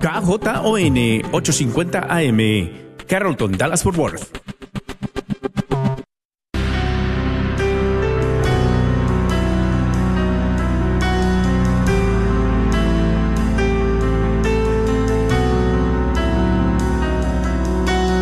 [0.00, 0.96] KJON
[1.30, 2.40] 850 AM,
[3.06, 4.40] Carrollton, Dallas Fort Worth.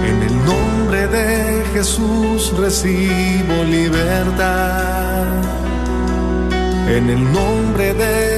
[0.04, 5.26] En el nombre de Jesús recibo libertad.
[6.88, 8.37] En el nombre de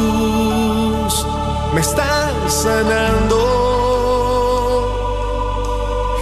[1.73, 3.37] me estás sanando.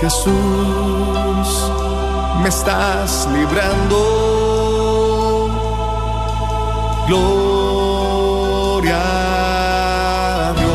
[0.02, 0.32] Jesús,
[2.42, 4.28] me estás librando.
[7.08, 9.00] Gloria
[10.50, 10.70] a Dios.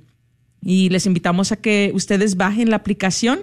[0.64, 3.42] y les invitamos a que ustedes bajen la aplicación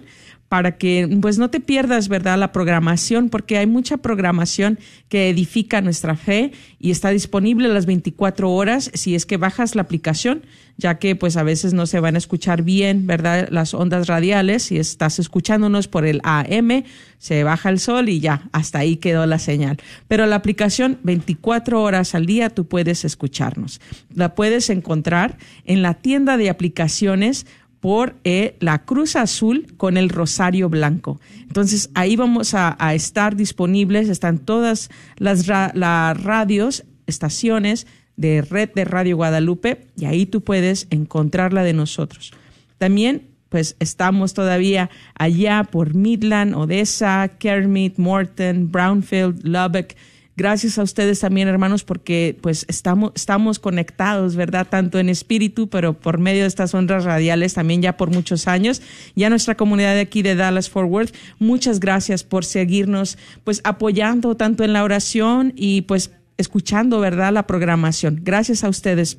[0.48, 2.38] para que pues no te pierdas, ¿verdad?
[2.38, 4.78] La programación, porque hay mucha programación
[5.09, 9.82] que edifica nuestra fe y está disponible las 24 horas si es que bajas la
[9.82, 10.42] aplicación,
[10.78, 13.48] ya que pues a veces no se van a escuchar bien, ¿verdad?
[13.50, 16.84] Las ondas radiales, si estás escuchándonos por el AM,
[17.19, 19.76] se baja el sol y ya, hasta ahí quedó la señal.
[20.06, 23.80] Pero la aplicación 24 horas al día tú puedes escucharnos.
[24.15, 27.44] La puedes encontrar en la tienda de aplicaciones
[27.81, 31.21] por eh, la Cruz Azul con el Rosario Blanco.
[31.43, 38.84] Entonces ahí vamos a, estar disponibles, están todas las, las radios, estaciones de Red de
[38.84, 42.33] Radio Guadalupe y ahí tú puedes encontrar la de nosotros.
[42.78, 49.95] También pues estamos todavía allá por Midland, Odessa, Kermit, Morton, Brownfield, Lubbock,
[50.38, 54.68] Gracias a ustedes también, hermanos, porque pues estamos, estamos conectados, ¿verdad?
[54.71, 58.80] Tanto en espíritu, pero por medio de estas ondas radiales también ya por muchos años.
[59.16, 61.10] Ya nuestra comunidad de aquí de Dallas Forward,
[61.41, 67.33] muchas gracias por seguirnos, pues apoyando tanto en la oración y pues escuchando, ¿verdad?
[67.33, 68.21] La programación.
[68.22, 69.18] Gracias a ustedes.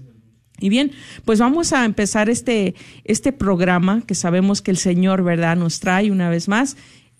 [0.61, 0.91] Y bien,
[1.25, 6.11] pues vamos a empezar este, este programa que sabemos que el Señor, ¿verdad?, nos trae
[6.11, 6.77] una vez más.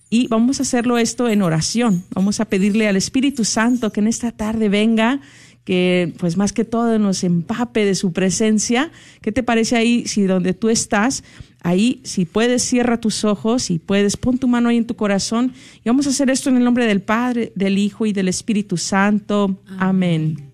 [0.10, 2.04] Y vamos a hacerlo esto en oración.
[2.16, 5.22] Vamos a pedirle al Espíritu Santo que en esta tarde venga,
[5.64, 8.92] que pues más que todo nos empape de su presencia.
[9.22, 11.24] ¿Qué te parece ahí si donde tú estás,
[11.62, 15.54] ahí si puedes cierra tus ojos y puedes pon tu mano ahí en tu corazón
[15.84, 18.78] y vamos a hacer esto en el nombre del Padre, del Hijo y del Espíritu
[18.78, 19.62] Santo.
[19.78, 20.52] Amén.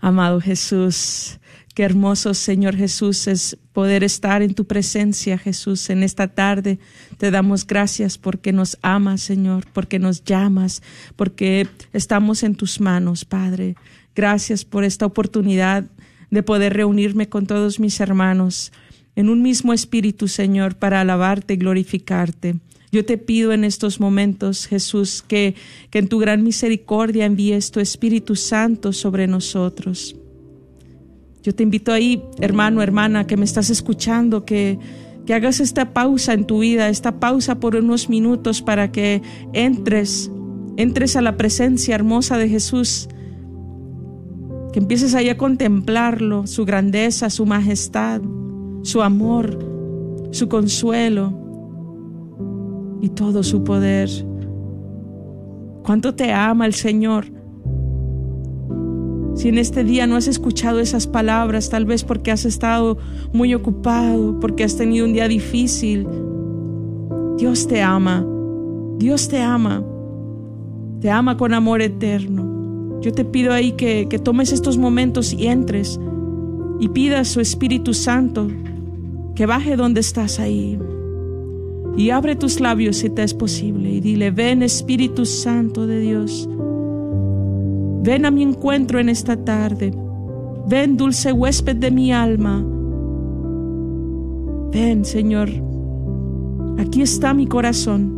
[0.00, 1.40] Amado Jesús,
[1.78, 6.80] qué hermoso Señor Jesús es poder estar en tu presencia, Jesús, en esta tarde.
[7.18, 10.82] Te damos gracias porque nos amas, Señor, porque nos llamas,
[11.14, 13.76] porque estamos en tus manos, Padre.
[14.16, 15.84] Gracias por esta oportunidad
[16.32, 18.72] de poder reunirme con todos mis hermanos
[19.14, 22.56] en un mismo espíritu, Señor, para alabarte y glorificarte.
[22.90, 25.54] Yo te pido en estos momentos, Jesús, que,
[25.90, 30.16] que en tu gran misericordia envíes tu Espíritu Santo sobre nosotros.
[31.48, 34.78] Yo te invito ahí, hermano, hermana, que me estás escuchando, que,
[35.24, 39.22] que hagas esta pausa en tu vida, esta pausa por unos minutos para que
[39.54, 40.30] entres,
[40.76, 43.08] entres a la presencia hermosa de Jesús,
[44.74, 48.20] que empieces ahí a contemplarlo, su grandeza, su majestad,
[48.82, 49.58] su amor,
[50.32, 51.32] su consuelo
[53.00, 54.10] y todo su poder.
[55.82, 57.37] ¿Cuánto te ama el Señor?
[59.38, 62.98] Si en este día no has escuchado esas palabras, tal vez porque has estado
[63.32, 66.08] muy ocupado, porque has tenido un día difícil,
[67.36, 68.26] Dios te ama,
[68.98, 69.84] Dios te ama,
[71.00, 72.98] te ama con amor eterno.
[73.00, 76.00] Yo te pido ahí que, que tomes estos momentos y entres
[76.80, 78.48] y pidas su Espíritu Santo
[79.36, 80.80] que baje donde estás ahí.
[81.96, 86.48] Y abre tus labios si te es posible y dile, ven Espíritu Santo de Dios,
[88.08, 89.92] ven a mi encuentro en esta tarde,
[90.66, 92.64] ven dulce huésped de mi alma,
[94.72, 95.50] ven Señor,
[96.78, 98.16] aquí está mi corazón.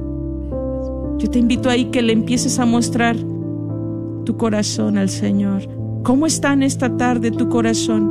[1.19, 3.17] Yo te invito ahí que le empieces a mostrar
[4.25, 5.63] tu corazón al Señor.
[6.05, 8.09] ¿Cómo está en esta tarde tu corazón?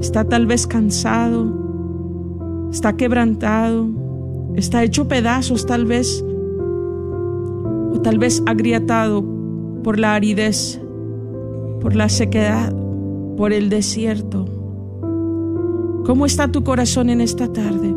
[0.00, 1.62] ¿Está tal vez cansado?
[2.72, 3.88] está quebrantado,
[4.56, 6.24] está hecho pedazos tal vez,
[7.94, 9.24] o tal vez agrietado
[9.84, 10.80] por la aridez,
[11.80, 12.74] por la sequedad,
[13.36, 14.46] por el desierto.
[16.04, 17.94] ¿Cómo está tu corazón en esta tarde?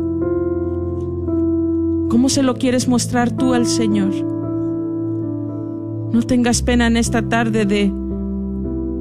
[2.08, 4.14] ¿Cómo se lo quieres mostrar tú al Señor?
[6.12, 7.92] No tengas pena en esta tarde de,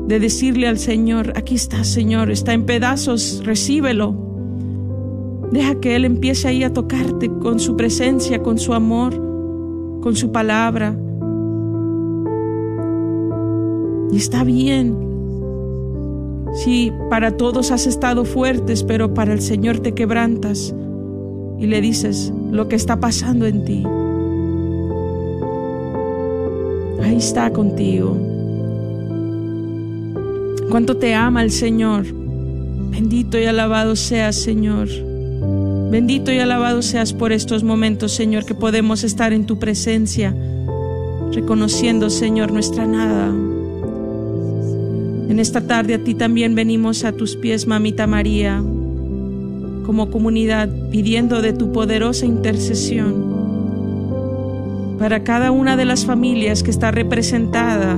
[0.08, 4.16] de decirle al Señor, aquí está Señor, está en pedazos, recíbelo.
[5.52, 9.27] Deja que Él empiece ahí a tocarte con su presencia, con su amor,
[10.08, 10.96] con su palabra.
[14.10, 14.96] Y está bien.
[16.54, 20.74] Si para todos has estado fuertes, pero para el Señor te quebrantas
[21.60, 23.84] y le dices lo que está pasando en ti.
[27.04, 28.16] Ahí está contigo.
[30.70, 32.06] Cuánto te ama el Señor.
[32.92, 34.88] Bendito y alabado seas, Señor.
[35.90, 40.36] Bendito y alabado seas por estos momentos, Señor, que podemos estar en tu presencia,
[41.32, 43.28] reconociendo, Señor, nuestra nada.
[45.30, 48.62] En esta tarde a ti también venimos a tus pies, mamita María,
[49.86, 53.38] como comunidad, pidiendo de tu poderosa intercesión
[55.00, 57.94] para cada una de las familias que está representada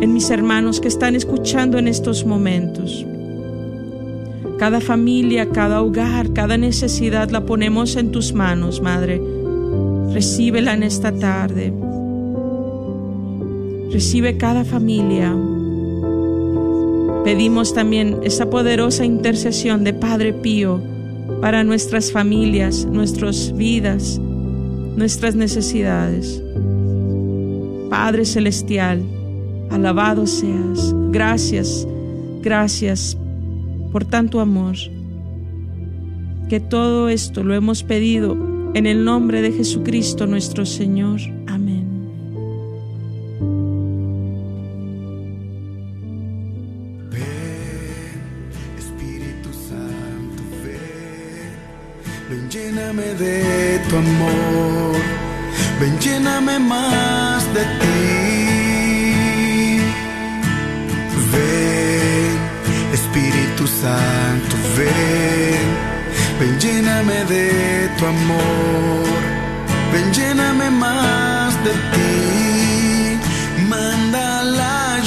[0.00, 3.04] en mis hermanos que están escuchando en estos momentos.
[4.58, 9.22] Cada familia, cada hogar, cada necesidad la ponemos en tus manos, Madre.
[10.12, 11.72] Recíbela en esta tarde.
[13.92, 15.32] Recibe cada familia.
[17.22, 20.82] Pedimos también esa poderosa intercesión de Padre Pío
[21.40, 26.42] para nuestras familias, nuestras vidas, nuestras necesidades.
[27.88, 29.04] Padre Celestial,
[29.70, 30.92] alabado seas.
[31.12, 31.86] Gracias,
[32.42, 33.16] gracias
[33.92, 34.76] por tanto amor,
[36.48, 38.36] que todo esto lo hemos pedido
[38.74, 41.20] en el nombre de Jesucristo nuestro Señor.
[67.08, 69.20] Lléname de tu amor,
[69.92, 75.00] ven, lléname más de ti, manda la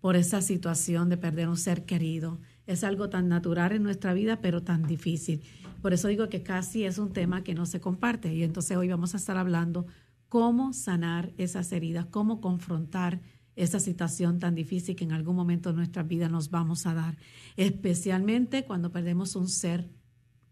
[0.00, 2.40] por esa situación de perder un ser querido.
[2.66, 5.42] Es algo tan natural en nuestra vida, pero tan difícil.
[5.82, 8.32] Por eso digo que casi es un tema que no se comparte.
[8.32, 9.86] Y entonces hoy vamos a estar hablando
[10.30, 13.20] cómo sanar esas heridas, cómo confrontar
[13.54, 17.18] esa situación tan difícil que en algún momento de nuestra vida nos vamos a dar,
[17.58, 19.90] especialmente cuando perdemos un ser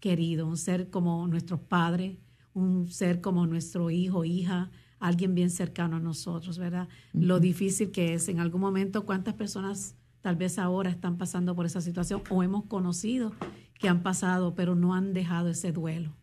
[0.01, 2.19] querido, un ser como nuestro padre,
[2.53, 6.89] un ser como nuestro hijo, hija, alguien bien cercano a nosotros, ¿verdad?
[7.13, 11.67] Lo difícil que es en algún momento, cuántas personas tal vez ahora están pasando por
[11.67, 13.33] esa situación o hemos conocido
[13.79, 16.17] que han pasado, pero no han dejado ese duelo.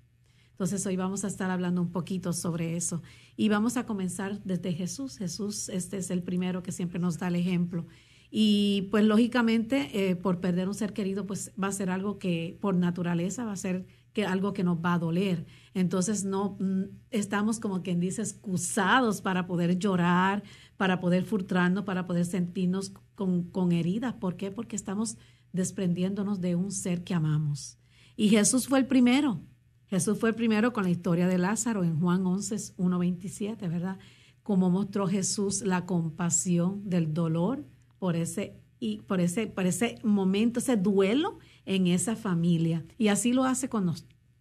[0.51, 3.01] Entonces hoy vamos a estar hablando un poquito sobre eso
[3.35, 5.17] y vamos a comenzar desde Jesús.
[5.17, 7.87] Jesús, este es el primero que siempre nos da el ejemplo.
[8.31, 12.57] Y pues lógicamente eh, por perder un ser querido pues va a ser algo que
[12.61, 15.45] por naturaleza va a ser que algo que nos va a doler.
[15.73, 20.41] Entonces no mm, estamos como quien dice excusados para poder llorar,
[20.77, 24.13] para poder frustrarnos, para poder sentirnos con, con heridas.
[24.13, 24.51] ¿Por qué?
[24.51, 25.17] Porque estamos
[25.51, 27.77] desprendiéndonos de un ser que amamos.
[28.15, 29.41] Y Jesús fue el primero.
[29.87, 33.99] Jesús fue el primero con la historia de Lázaro en Juan 11, 1.27, ¿verdad?
[34.43, 37.65] Como mostró Jesús la compasión del dolor
[37.99, 42.85] por ese, y por ese, por ese momento, ese duelo en esa familia.
[42.97, 43.93] Y así lo hace con,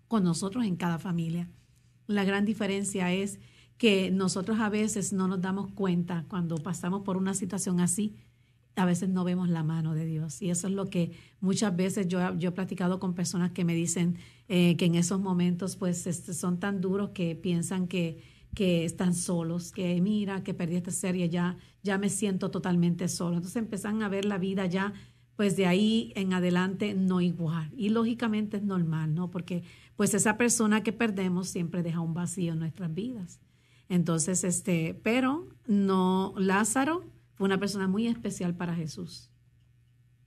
[0.09, 1.49] con nosotros en cada familia.
[2.07, 3.39] La gran diferencia es
[3.79, 8.15] que nosotros a veces no nos damos cuenta cuando pasamos por una situación así,
[8.77, 10.43] a veces no vemos la mano de Dios.
[10.43, 13.75] Y eso es lo que muchas veces yo, yo he platicado con personas que me
[13.75, 14.17] dicen
[14.49, 18.23] eh, que en esos momentos pues este, son tan duros que piensan que,
[18.55, 23.37] que están solos, que mira, que perdí esta serie, ya, ya me siento totalmente solo.
[23.37, 24.93] Entonces empiezan a ver la vida ya
[25.37, 27.71] pues de ahí en adelante no igual.
[27.77, 29.31] Y lógicamente es normal, ¿no?
[29.31, 29.63] Porque
[29.97, 33.41] pues esa persona que perdemos siempre deja un vacío en nuestras vidas.
[33.89, 39.31] Entonces, este, pero no, Lázaro fue una persona muy especial para Jesús.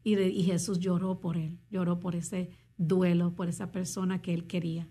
[0.03, 4.87] Y, Jesús lloró por él, lloró por ese duelo, por esa persona que él quería.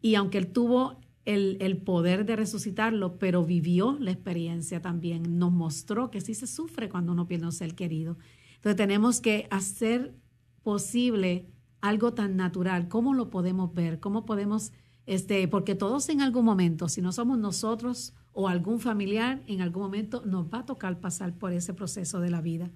[0.00, 0.96] Y aunque él tuvo
[1.26, 6.46] el, el, poder de resucitarlo, pero vivió la experiencia también, nos mostró que sí se
[6.46, 8.16] sufre cuando uno pierde un ser querido
[8.62, 10.14] entonces tenemos que hacer
[10.62, 11.48] posible
[11.80, 12.86] algo tan natural.
[12.86, 13.98] ¿Cómo lo podemos ver?
[13.98, 14.70] ¿Cómo podemos,
[15.04, 19.82] este, porque todos en algún momento, si no somos nosotros o algún familiar, en algún
[19.82, 22.70] momento nos va a tocar pasar por ese proceso de la vida.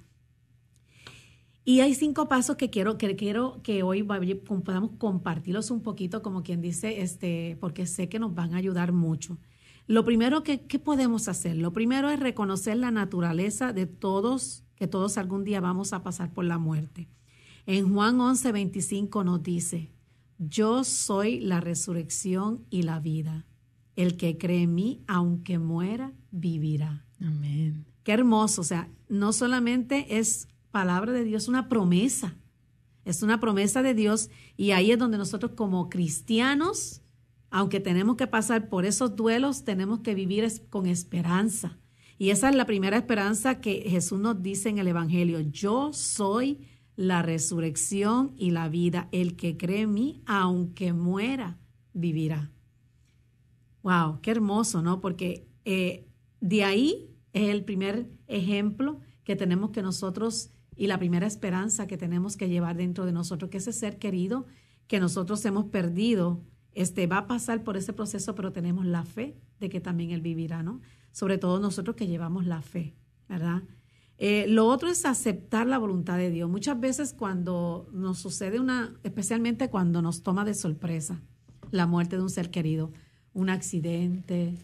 [1.64, 6.42] Y hay cinco pasos que quiero que, quiero que hoy podamos compartirlos un poquito, como
[6.42, 9.38] quien dice, este, porque sé que nos van a ayudar mucho.
[9.86, 14.86] Lo primero que ¿qué podemos hacer, lo primero es reconocer la naturaleza de todos que
[14.86, 17.08] todos algún día vamos a pasar por la muerte.
[17.66, 19.90] En Juan 11, 25 nos dice,
[20.38, 23.46] yo soy la resurrección y la vida.
[23.96, 27.04] El que cree en mí, aunque muera, vivirá.
[27.20, 27.86] Amén.
[28.04, 28.60] Qué hermoso.
[28.60, 32.36] O sea, no solamente es palabra de Dios, es una promesa.
[33.04, 37.02] Es una promesa de Dios y ahí es donde nosotros como cristianos,
[37.50, 41.78] aunque tenemos que pasar por esos duelos, tenemos que vivir con esperanza
[42.18, 45.40] y esa es la primera esperanza que Jesús nos dice en el Evangelio.
[45.40, 49.08] Yo soy la resurrección y la vida.
[49.12, 51.58] El que cree en mí, aunque muera,
[51.92, 52.50] vivirá.
[53.82, 55.00] Wow, qué hermoso, ¿no?
[55.00, 56.06] Porque eh,
[56.40, 61.96] de ahí es el primer ejemplo que tenemos que nosotros y la primera esperanza que
[61.96, 64.46] tenemos que llevar dentro de nosotros, que ese ser querido
[64.86, 69.36] que nosotros hemos perdido, este va a pasar por ese proceso, pero tenemos la fe
[69.58, 70.80] de que también él vivirá, ¿no?
[71.16, 72.94] Sobre todo nosotros que llevamos la fe,
[73.26, 73.62] ¿verdad?
[74.18, 76.50] Eh, lo otro es aceptar la voluntad de Dios.
[76.50, 81.22] Muchas veces cuando nos sucede una, especialmente cuando nos toma de sorpresa
[81.70, 82.92] la muerte de un ser querido,
[83.32, 84.58] un accidente,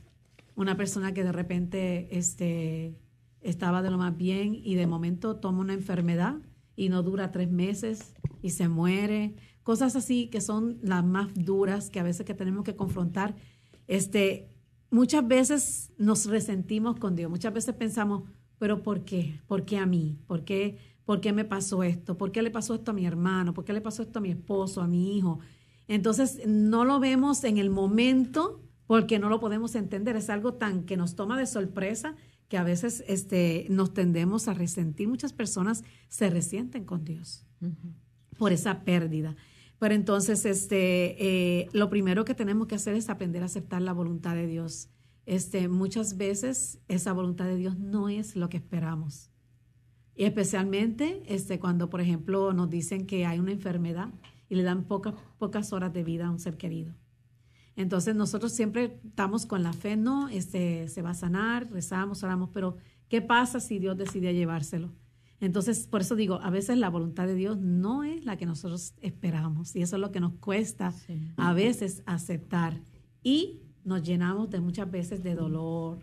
[0.55, 2.99] una persona que de repente este,
[3.41, 6.35] estaba de lo más bien y de momento toma una enfermedad
[6.77, 11.89] y no dura tres meses y se muere, cosas así que son las más duras
[11.89, 13.37] que a veces que tenemos que confrontar.
[13.89, 14.52] Este,
[14.93, 18.23] muchas veces nos resentimos con Dios, muchas veces pensamos,
[18.59, 19.41] pero ¿por qué?
[19.49, 20.19] ¿Por qué a mí?
[20.29, 22.17] ¿Por qué, ¿Por qué me pasó esto?
[22.17, 23.55] ¿Por qué le pasó esto a mi hermano?
[23.55, 25.41] ¿Por qué le pasó esto a mi esposo, a mi hijo?
[25.89, 30.15] Entonces no lo vemos en el momento porque no lo podemos entender.
[30.15, 32.15] Es algo tan que nos toma de sorpresa
[32.49, 35.09] que a veces este, nos tendemos a resentir.
[35.09, 37.47] Muchas personas se resienten con Dios
[38.39, 39.37] por esa pérdida.
[39.83, 41.17] Pero entonces, este,
[41.61, 44.91] eh, lo primero que tenemos que hacer es aprender a aceptar la voluntad de Dios.
[45.27, 49.33] Este, muchas veces esa voluntad de Dios no es lo que esperamos.
[50.15, 54.11] Y especialmente este, cuando, por ejemplo, nos dicen que hay una enfermedad
[54.49, 56.95] y le dan pocas, pocas horas de vida a un ser querido.
[57.75, 62.51] Entonces nosotros siempre estamos con la fe, no, este, se va a sanar, rezamos, oramos,
[62.55, 62.77] pero
[63.09, 64.93] ¿qué pasa si Dios decide llevárselo?
[65.43, 68.95] Entonces, por eso digo, a veces la voluntad de Dios no es la que nosotros
[69.01, 70.95] esperamos y eso es lo que nos cuesta
[71.37, 72.81] a veces aceptar
[73.25, 75.99] y nos llenamos de muchas veces de dolor,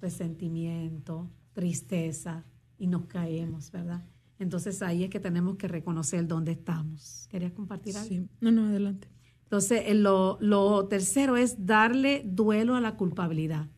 [0.00, 2.44] resentimiento, tristeza
[2.76, 4.04] y nos caemos, ¿verdad?
[4.40, 7.28] Entonces ahí es que tenemos que reconocer dónde estamos.
[7.30, 8.08] ¿Querías compartir algo?
[8.08, 9.06] Sí, no, no, adelante.
[9.44, 13.68] Entonces, eh, lo, lo tercero es darle duelo a la culpabilidad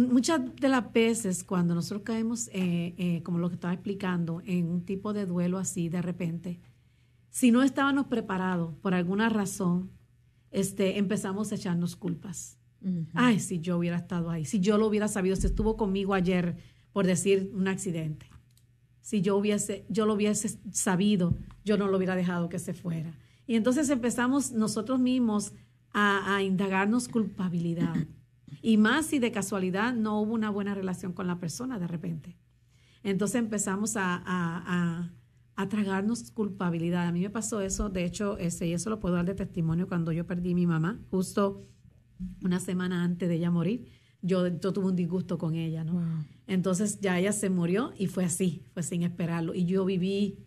[0.00, 4.68] muchas de las veces cuando nosotros caemos, eh, eh, como lo que estaba explicando, en
[4.68, 6.60] un tipo de duelo así de repente,
[7.30, 9.90] si no estábamos preparados por alguna razón,
[10.50, 12.58] este, empezamos a echarnos culpas.
[13.14, 16.56] Ay, si yo hubiera estado ahí, si yo lo hubiera sabido, si estuvo conmigo ayer,
[16.92, 18.28] por decir un accidente.
[19.00, 23.18] Si yo hubiese, yo lo hubiese sabido, yo no lo hubiera dejado que se fuera.
[23.46, 25.52] Y entonces empezamos nosotros mismos
[25.92, 27.94] a, a indagarnos culpabilidad.
[28.62, 32.36] Y más si de casualidad no hubo una buena relación con la persona de repente.
[33.02, 35.12] Entonces empezamos a, a,
[35.56, 37.06] a, tragarnos culpabilidad.
[37.06, 39.86] A mí me pasó eso, de hecho, ese, y eso lo puedo dar de testimonio
[39.86, 41.66] cuando yo perdí a mi mamá, justo
[42.42, 43.90] una semana antes de ella morir.
[44.22, 46.02] Yo, yo tuve un disgusto con ella, ¿no?
[46.46, 49.54] Entonces ya ella se murió y fue así, fue sin esperarlo.
[49.54, 50.38] Y yo viví,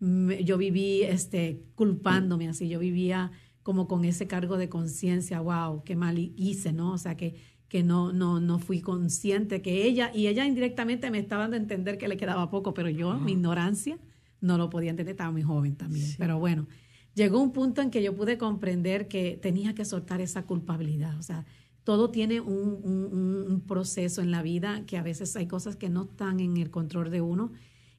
[0.00, 3.32] yo viví este, culpándome así, yo vivía
[3.64, 6.92] como con ese cargo de conciencia, wow, qué mal hice, ¿no?
[6.92, 7.34] O sea, que
[7.74, 11.58] que no, no, no fui consciente que ella, y ella indirectamente me estaba dando a
[11.58, 13.98] entender que le quedaba poco, pero yo, mi ignorancia,
[14.40, 16.06] no lo podía entender, estaba muy joven también.
[16.16, 16.68] Pero bueno,
[17.16, 21.18] llegó un punto en que yo pude comprender que tenía que soltar esa culpabilidad.
[21.18, 21.46] O sea,
[21.82, 26.04] todo tiene un, un, proceso en la vida que a veces hay cosas que no
[26.04, 27.50] están en el control de uno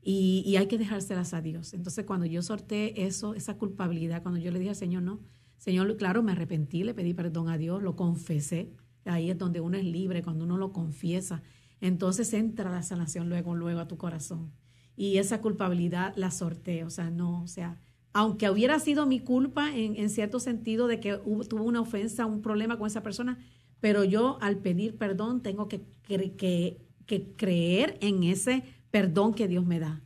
[0.01, 1.73] y, y, hay que dejárselas a Dios.
[1.73, 5.19] Entonces, cuando yo sorté eso, esa culpabilidad, cuando yo le dije al Señor, no,
[5.57, 8.73] Señor, claro, me arrepentí, le pedí perdón a Dios, lo confesé
[9.05, 11.43] Ahí es donde uno es libre, cuando uno lo confiesa.
[11.79, 14.51] Entonces entra la sanación luego, luego a tu corazón.
[14.97, 17.79] Y esa culpabilidad la sorteo, o sea, no, o sea,
[18.13, 22.25] aunque hubiera sido mi culpa en, en cierto sentido de que hubo, tuvo una ofensa,
[22.25, 23.37] un problema con esa persona,
[23.79, 29.65] pero yo al pedir perdón tengo que, que, que creer en ese perdón que Dios
[29.65, 30.01] me da.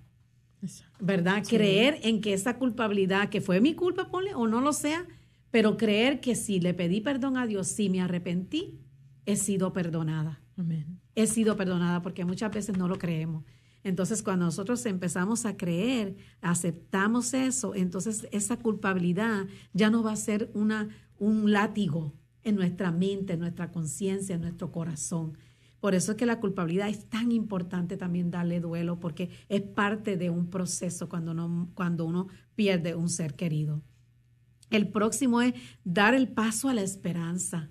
[0.99, 1.43] ¿Verdad?
[1.47, 5.05] Creer en que esa culpabilidad, que fue mi culpa, ponle, o no lo sea,
[5.51, 8.79] pero creer que si le pedí perdón a Dios, si me arrepentí,
[9.25, 10.41] he sido perdonada.
[10.57, 10.99] Amén.
[11.15, 13.43] He sido perdonada porque muchas veces no lo creemos.
[13.83, 20.17] Entonces, cuando nosotros empezamos a creer, aceptamos eso, entonces esa culpabilidad ya no va a
[20.17, 25.37] ser una, un látigo en nuestra mente, en nuestra conciencia, en nuestro corazón.
[25.79, 30.17] Por eso es que la culpabilidad es tan importante también darle duelo, porque es parte
[30.17, 33.81] de un proceso cuando uno, cuando uno pierde un ser querido.
[34.69, 35.53] El próximo es
[35.83, 37.69] dar el paso a la esperanza.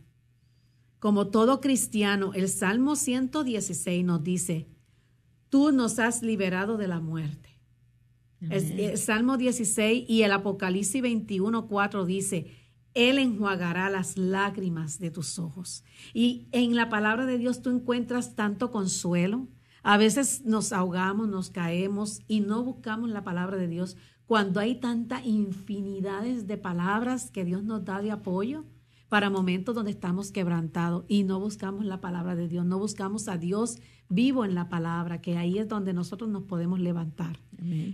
[0.99, 4.69] Como todo cristiano, el Salmo 116 nos dice,
[5.49, 7.49] tú nos has liberado de la muerte.
[8.41, 12.53] El, Salmo 16 y el Apocalipsis 21, 4 dice,
[12.95, 15.85] Él enjuagará las lágrimas de tus ojos.
[16.15, 19.49] Y en la palabra de Dios tú encuentras tanto consuelo.
[19.83, 23.97] A veces nos ahogamos, nos caemos y no buscamos la palabra de Dios
[24.29, 28.67] cuando hay tanta infinidades de palabras que Dios nos da de apoyo
[29.09, 33.39] para momentos donde estamos quebrantados y no buscamos la palabra de Dios, no buscamos a
[33.39, 33.79] Dios
[34.11, 37.41] vivo en la palabra, que ahí es donde nosotros nos podemos levantar.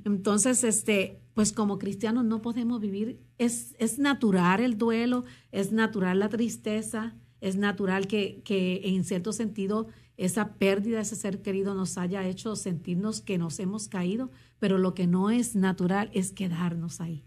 [0.05, 6.19] Entonces, este, pues como cristianos no podemos vivir, es, es natural el duelo, es natural
[6.19, 11.75] la tristeza, es natural que, que en cierto sentido esa pérdida de ese ser querido
[11.75, 14.31] nos haya hecho sentirnos que nos hemos caído,
[14.65, 17.23] pero lo que no es natural es quedarnos ahí.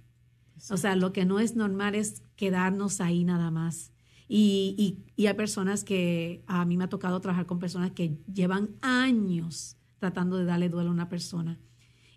[0.71, 3.91] O sea, lo que no es normal es quedarnos ahí nada más.
[4.27, 8.71] Y, y, hay personas que, a mí me ha tocado trabajar con personas que llevan
[8.81, 11.59] años tratando de darle duelo a una persona.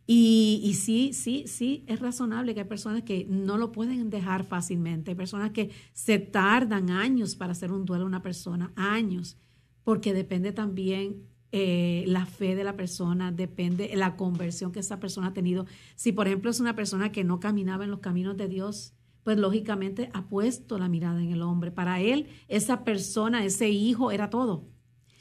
[0.07, 4.45] Y, y, sí, sí, sí, es razonable que hay personas que no lo pueden dejar
[4.45, 5.11] fácilmente.
[5.11, 9.37] Hay personas que se tardan años para hacer un duelo a una persona, años,
[9.85, 15.29] porque depende también eh, la fe de la persona, depende la conversión que esa persona
[15.29, 15.67] ha tenido.
[15.97, 19.37] Si, por ejemplo, es una persona que no caminaba en los caminos de Dios, pues
[19.37, 21.71] lógicamente ha puesto la mirada en el hombre.
[21.71, 24.69] Para él, esa persona, ese hijo, era todo.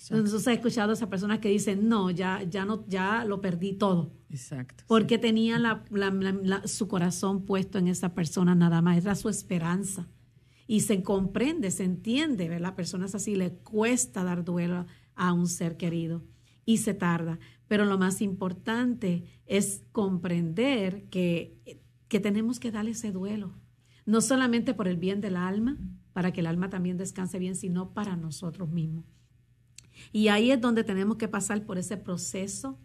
[0.10, 3.74] Entonces he escuchado a esa persona que dice, no, ya, ya no, ya lo perdí
[3.74, 4.14] todo.
[4.30, 4.84] Exacto.
[4.88, 5.84] Porque tenía la,
[6.66, 10.08] su corazón puesto en esa persona nada más, era su esperanza.
[10.68, 12.70] Y se comprende, se entiende, ¿verdad?
[12.70, 14.86] La persona es así, le cuesta dar duelo
[15.20, 16.24] a un ser querido
[16.66, 17.40] y se tarda.
[17.68, 23.54] Pero lo más importante es comprender que, que tenemos que darle ese duelo,
[24.06, 25.78] no solamente por el bien del alma,
[26.14, 29.06] para que el alma también descanse bien, sino para nosotros mismos.
[30.14, 32.80] Y ahí es donde tenemos que pasar por ese proceso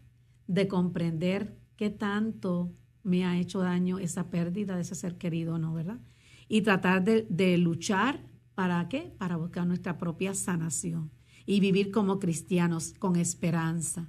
[0.49, 5.73] de comprender qué tanto me ha hecho daño esa pérdida de ese ser querido, ¿no?
[5.73, 6.01] ¿Verdad?
[6.49, 9.15] Y tratar de, de luchar para qué?
[9.19, 11.11] Para buscar nuestra propia sanación
[11.47, 14.09] y vivir como cristianos con esperanza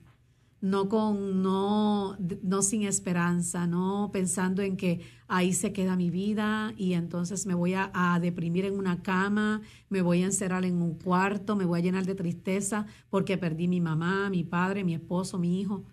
[0.66, 6.74] no con no no sin esperanza, no pensando en que ahí se queda mi vida
[6.76, 10.82] y entonces me voy a, a, deprimir en una cama, me voy a encerrar en
[10.82, 14.96] un cuarto, me voy a llenar de tristeza porque perdí mi mamá, mi padre, mi
[14.96, 15.84] esposo, mi hijo.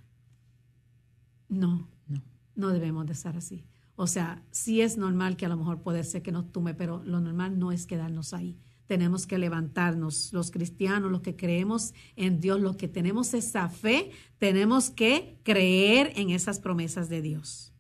[1.51, 2.23] No, no,
[2.55, 3.65] no debemos de estar así.
[3.95, 7.03] O sea, sí es normal que a lo mejor puede ser que nos tume, pero
[7.05, 10.33] lo normal no es quedarnos ahí tenemos que levantarnos.
[10.33, 16.13] Los cristianos, los que creemos en Dios, los que tenemos esa fe, tenemos que creer
[16.17, 17.73] en esas promesas de Dios.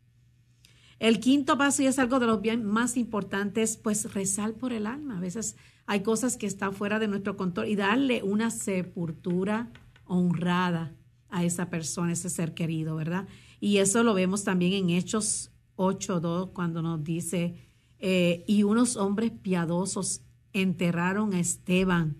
[0.98, 4.86] El quinto paso, y es algo de los bien más importantes, pues rezar por el
[4.86, 5.18] alma.
[5.18, 9.70] A veces hay cosas que están fuera de nuestro control y darle una sepultura
[10.04, 10.94] honrada
[11.28, 13.26] a esa persona, ese ser querido, ¿verdad?
[13.58, 17.56] Y eso lo vemos también en Hechos 8.2 cuando nos dice,
[17.98, 22.16] eh, y unos hombres piadosos enterraron a Esteban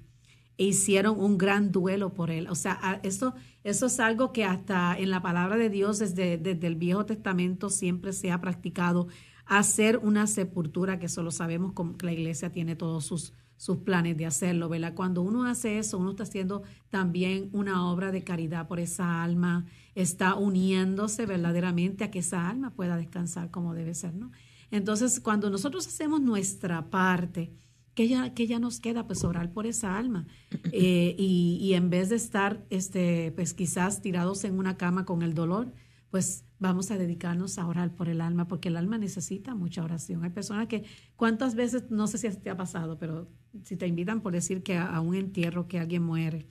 [0.59, 2.49] e hicieron un gran duelo por él.
[2.49, 6.67] O sea, eso, eso es algo que hasta en la palabra de Dios desde, desde
[6.67, 9.09] el Viejo Testamento siempre se ha practicado.
[9.47, 14.27] Hacer una sepultura, que solo sabemos que la iglesia tiene todos sus, sus planes de
[14.27, 14.95] hacerlo, ¿verdad?
[14.95, 19.67] Cuando uno hace eso, uno está haciendo también una obra de caridad por esa alma,
[19.95, 24.31] está uniéndose verdaderamente a que esa alma pueda descansar como debe ser, ¿no?
[24.73, 27.53] Entonces, cuando nosotros hacemos nuestra parte,
[27.95, 29.07] que ya, que ya nos queda?
[29.07, 30.27] Pues orar por esa alma.
[30.75, 35.23] Eh, y, y, en vez de estar, este, pues quizás tirados en una cama con
[35.23, 35.71] el dolor,
[36.11, 40.25] pues vamos a dedicarnos a orar por el alma, porque el alma necesita mucha oración.
[40.25, 40.85] Hay personas que,
[41.17, 43.29] ¿cuántas veces, no sé si te ha pasado, pero
[43.65, 46.47] si te invitan por decir que a, un entierro que alguien muere,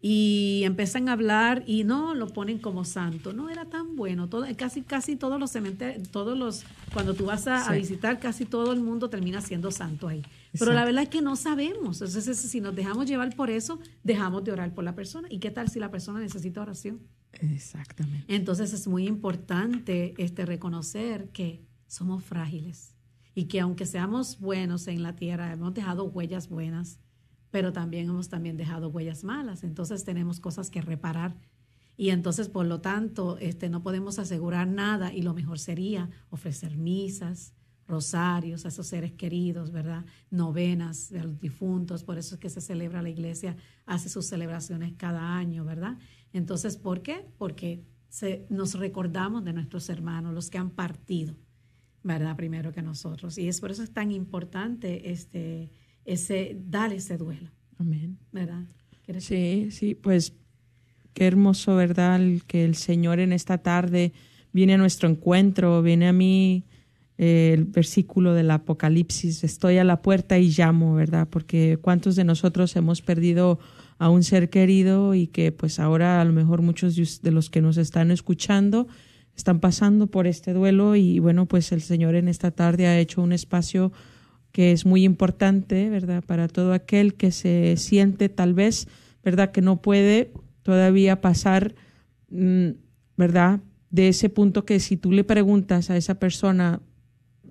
[0.00, 3.32] y empiezan a hablar y no lo ponen como santo.
[3.32, 4.28] No era tan bueno.
[4.28, 8.44] Todo, casi, casi todos los cementerios, todos los, cuando tú vas a, a, visitar, casi
[8.44, 10.22] todo el mundo termina siendo santo ahí.
[10.58, 12.02] Pero la verdad es que no sabemos.
[12.02, 15.28] Entonces, si nos dejamos llevar por eso, dejamos de orar por la persona.
[15.30, 17.00] ¿Y qué tal si la persona necesita oración?
[17.32, 18.34] Exactamente.
[18.34, 22.94] Entonces es muy importante este reconocer que somos frágiles
[23.34, 26.98] y que aunque seamos buenos en la tierra, hemos dejado huellas buenas,
[27.50, 29.64] pero también hemos también dejado huellas malas.
[29.64, 31.36] Entonces tenemos cosas que reparar
[31.96, 36.76] y entonces por lo tanto este no podemos asegurar nada y lo mejor sería ofrecer
[36.76, 37.54] misas,
[37.86, 40.04] rosarios a esos seres queridos, ¿verdad?
[40.30, 44.94] Novenas de los difuntos, por eso es que se celebra la iglesia, hace sus celebraciones
[44.96, 45.98] cada año, ¿verdad?
[46.32, 47.26] Entonces, ¿por qué?
[47.38, 51.34] Porque se, nos recordamos de nuestros hermanos, los que han partido,
[52.02, 52.36] ¿verdad?
[52.36, 53.36] Primero que nosotros.
[53.38, 55.70] Y es por eso es tan importante este,
[56.04, 57.50] ese, dar ese duelo.
[57.78, 58.18] Amén.
[58.30, 58.64] ¿Verdad?
[59.18, 60.34] Sí, sí, pues
[61.12, 62.20] qué hermoso, ¿verdad?
[62.46, 64.12] Que el Señor en esta tarde
[64.52, 66.64] viene a nuestro encuentro, viene a mí
[67.22, 71.28] el versículo del Apocalipsis, estoy a la puerta y llamo, ¿verdad?
[71.30, 73.60] Porque cuántos de nosotros hemos perdido
[73.98, 77.60] a un ser querido y que pues ahora a lo mejor muchos de los que
[77.60, 78.88] nos están escuchando
[79.36, 83.22] están pasando por este duelo y bueno, pues el Señor en esta tarde ha hecho
[83.22, 83.92] un espacio
[84.50, 86.24] que es muy importante, ¿verdad?
[86.24, 88.88] Para todo aquel que se siente tal vez,
[89.22, 89.52] ¿verdad?
[89.52, 90.32] Que no puede
[90.64, 91.76] todavía pasar,
[92.30, 92.70] mm,
[93.16, 93.60] ¿verdad?
[93.90, 96.80] De ese punto que si tú le preguntas a esa persona,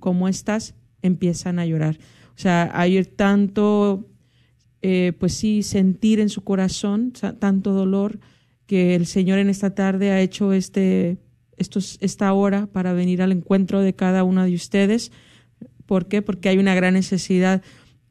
[0.02, 0.76] ¿cómo estás?
[1.02, 1.98] Empiezan a llorar.
[2.36, 4.10] O sea, hay tanto,
[4.82, 8.20] eh, pues sí, sentir en su corazón, tanto dolor,
[8.66, 11.18] que el Señor en esta tarde ha hecho este,
[11.58, 15.12] estos, esta hora para venir al encuentro de cada uno de ustedes.
[15.86, 16.22] ¿Por qué?
[16.22, 17.62] Porque hay una gran necesidad.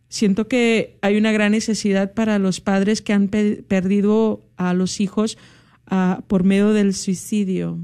[0.09, 5.38] Siento que hay una gran necesidad para los padres que han perdido a los hijos
[5.90, 7.79] uh, por medio del suicidio.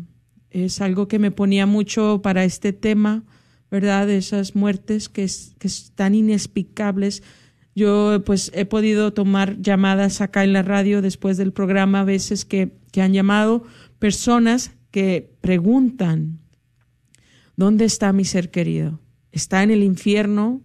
[0.51, 3.25] Es algo que me ponía mucho para este tema
[3.77, 4.11] ¿verdad?
[4.11, 5.27] Esas muertes que,
[5.59, 7.23] que están inexplicables.
[7.75, 12.45] Yo pues he podido tomar llamadas acá en la radio después del programa a veces
[12.45, 13.65] que, que han llamado
[13.99, 16.41] personas que preguntan,
[17.57, 19.01] ¿dónde está mi ser querido?
[19.37, 20.62] está en el infierno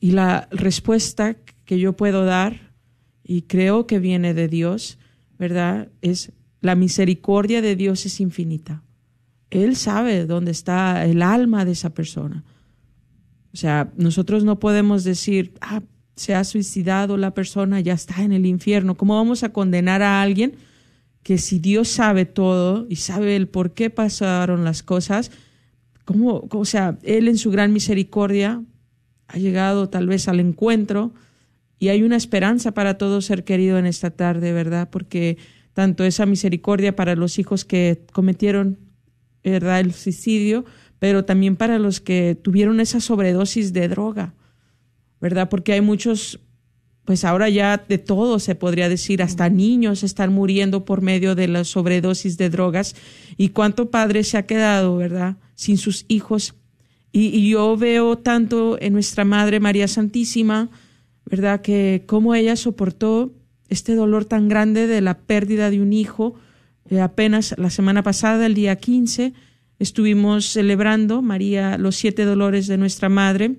[0.00, 2.72] y la respuesta que yo puedo dar,
[3.24, 4.98] y creo que viene de Dios,
[5.38, 5.90] ¿verdad?
[6.00, 8.83] Es la misericordia de Dios es infinita.
[9.54, 12.42] Él sabe dónde está el alma de esa persona.
[13.52, 15.80] O sea, nosotros no podemos decir, ah,
[16.16, 18.96] se ha suicidado la persona, ya está en el infierno.
[18.96, 20.54] ¿Cómo vamos a condenar a alguien
[21.22, 25.30] que si Dios sabe todo y sabe el por qué pasaron las cosas,
[26.04, 28.60] cómo, o sea, Él en su gran misericordia
[29.28, 31.12] ha llegado tal vez al encuentro
[31.78, 34.90] y hay una esperanza para todo ser querido en esta tarde, ¿verdad?
[34.90, 35.38] Porque
[35.74, 38.78] tanto esa misericordia para los hijos que cometieron
[39.44, 39.80] ¿verdad?
[39.80, 40.64] el suicidio,
[40.98, 44.34] pero también para los que tuvieron esa sobredosis de droga,
[45.20, 45.48] ¿verdad?
[45.48, 46.40] Porque hay muchos,
[47.04, 51.48] pues ahora ya de todo se podría decir, hasta niños están muriendo por medio de
[51.48, 52.96] la sobredosis de drogas.
[53.36, 55.36] ¿Y cuánto padre se ha quedado, verdad?
[55.54, 56.54] Sin sus hijos.
[57.12, 60.70] Y, y yo veo tanto en nuestra Madre María Santísima,
[61.26, 61.60] ¿verdad?
[61.60, 63.32] Que cómo ella soportó
[63.68, 66.34] este dolor tan grande de la pérdida de un hijo.
[66.90, 69.32] Eh, apenas la semana pasada, el día 15,
[69.78, 73.56] estuvimos celebrando María los siete dolores de nuestra madre,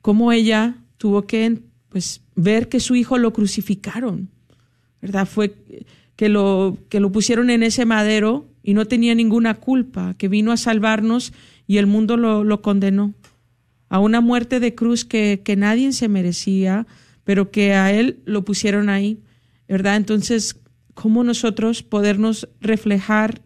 [0.00, 4.28] cómo ella tuvo que pues ver que su hijo lo crucificaron,
[5.00, 5.26] ¿verdad?
[5.26, 5.54] Fue
[6.16, 10.52] que lo que lo pusieron en ese madero y no tenía ninguna culpa, que vino
[10.52, 11.32] a salvarnos
[11.66, 13.14] y el mundo lo, lo condenó
[13.88, 16.86] a una muerte de cruz que, que nadie se merecía,
[17.22, 19.20] pero que a él lo pusieron ahí,
[19.68, 19.96] ¿verdad?
[19.96, 20.56] Entonces,
[20.94, 23.42] ¿cómo nosotros podernos reflejar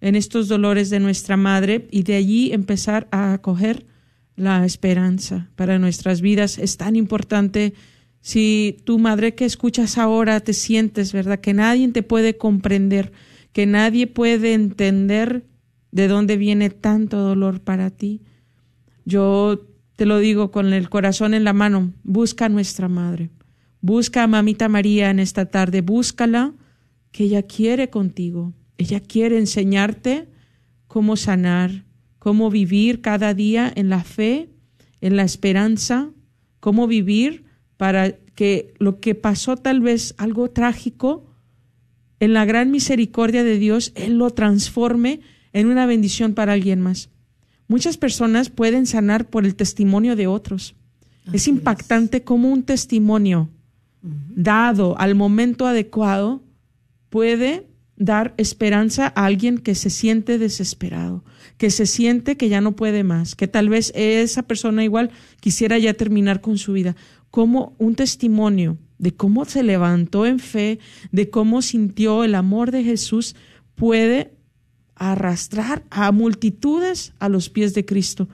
[0.00, 3.86] en estos dolores de nuestra madre y de allí empezar a acoger
[4.34, 6.58] la esperanza para nuestras vidas?
[6.58, 7.74] Es tan importante
[8.20, 11.40] si tu madre que escuchas ahora te sientes, ¿verdad?
[11.40, 13.12] Que nadie te puede comprender,
[13.52, 15.46] que nadie puede entender
[15.92, 18.22] de dónde viene tanto dolor para ti.
[19.04, 23.30] Yo te lo digo con el corazón en la mano, busca a nuestra madre,
[23.80, 26.52] busca a mamita María en esta tarde, búscala,
[27.16, 30.28] que ella quiere contigo, ella quiere enseñarte
[30.86, 31.86] cómo sanar,
[32.18, 34.50] cómo vivir cada día en la fe,
[35.00, 36.10] en la esperanza,
[36.60, 37.46] cómo vivir
[37.78, 41.24] para que lo que pasó tal vez algo trágico,
[42.20, 45.20] en la gran misericordia de Dios, Él lo transforme
[45.54, 47.08] en una bendición para alguien más.
[47.66, 50.74] Muchas personas pueden sanar por el testimonio de otros.
[51.32, 53.48] es impactante cómo un testimonio
[54.02, 56.42] dado al momento adecuado
[57.08, 57.66] puede
[57.96, 61.24] dar esperanza a alguien que se siente desesperado,
[61.56, 65.78] que se siente que ya no puede más, que tal vez esa persona igual quisiera
[65.78, 66.94] ya terminar con su vida.
[67.30, 70.78] Como un testimonio de cómo se levantó en fe,
[71.10, 73.34] de cómo sintió el amor de Jesús,
[73.74, 74.32] puede
[74.94, 78.28] arrastrar a multitudes a los pies de Cristo.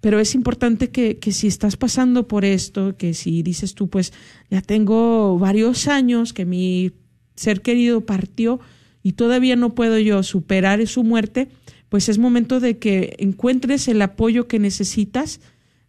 [0.00, 4.12] Pero es importante que, que, si estás pasando por esto, que si dices tú, pues
[4.48, 6.92] ya tengo varios años que mi
[7.38, 8.60] ser querido partió
[9.02, 11.48] y todavía no puedo yo superar su muerte,
[11.88, 15.40] pues es momento de que encuentres el apoyo que necesitas,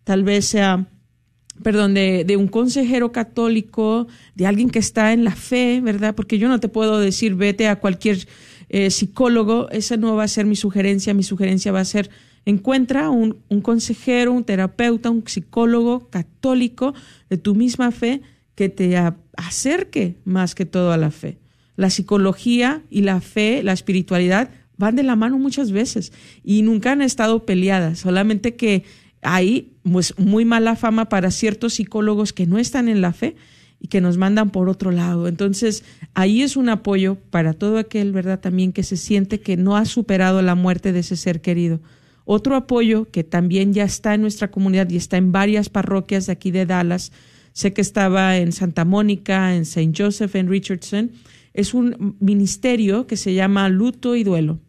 [0.04, 0.88] tal vez sea,
[1.64, 6.16] perdón, de, un consejero católico, de alguien que está en la fe, ¿verdad?
[6.16, 8.28] Porque yo no te puedo decir, vete a cualquier
[8.70, 12.10] eh, psicólogo, esa no va a ser mi sugerencia, mi sugerencia va a ser
[12.46, 16.94] encuentra un, un, consejero, un terapeuta, un psicólogo católico
[17.30, 18.22] de tu misma fe
[18.60, 18.98] que te
[19.38, 21.38] acerque más que todo a la fe.
[21.78, 26.12] La psicología y la fe, la espiritualidad van de la mano muchas veces
[26.44, 28.84] y nunca han estado peleadas, solamente que
[29.22, 33.38] hay pues, muy mala fama para ciertos psicólogos que no están en la fe
[33.80, 35.30] y que nos mandan por otro lado.
[35.30, 38.42] Entonces, ahí es un apoyo para todo aquel, ¿verdad?
[38.42, 41.80] También que se siente que no ha superado la muerte de ese ser querido.
[42.26, 46.34] Otro apoyo que también ya está en nuestra comunidad y está en varias parroquias de
[46.34, 47.14] aquí de Dallas,
[47.60, 49.92] sé que estaba en Santa Mónica, en St.
[49.94, 51.12] Joseph, en Richardson,
[51.54, 54.62] es un ministerio que se llama Luto y Duelo.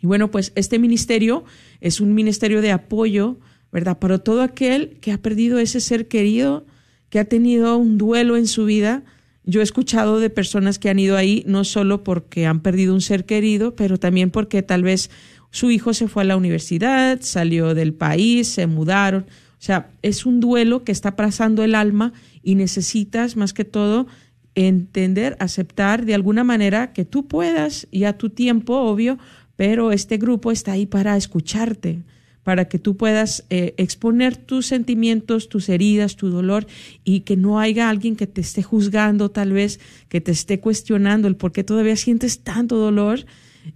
[0.00, 1.44] Y bueno, pues este ministerio
[1.82, 3.38] es un ministerio de apoyo,
[3.70, 3.98] ¿verdad?
[3.98, 6.64] Para todo aquel que ha perdido ese ser querido,
[7.10, 9.04] que ha tenido un duelo en su vida.
[9.44, 13.02] Yo he escuchado de personas que han ido ahí no solo porque han perdido un
[13.02, 15.10] ser querido, pero también porque tal vez
[15.50, 19.26] su hijo se fue a la universidad, salió del país, se mudaron.
[19.58, 24.06] O sea, es un duelo que está pasando el alma y necesitas más que todo
[24.54, 29.18] entender, aceptar de alguna manera que tú puedas y a tu tiempo, obvio,
[29.56, 32.02] pero este grupo está ahí para escucharte
[32.48, 36.66] para que tú puedas eh, exponer tus sentimientos, tus heridas, tu dolor
[37.04, 41.28] y que no haya alguien que te esté juzgando tal vez, que te esté cuestionando
[41.28, 43.26] el por qué todavía sientes tanto dolor.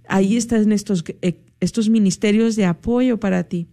[0.07, 3.67] Ahí están estos, eh, estos ministerios de apoyo para ti.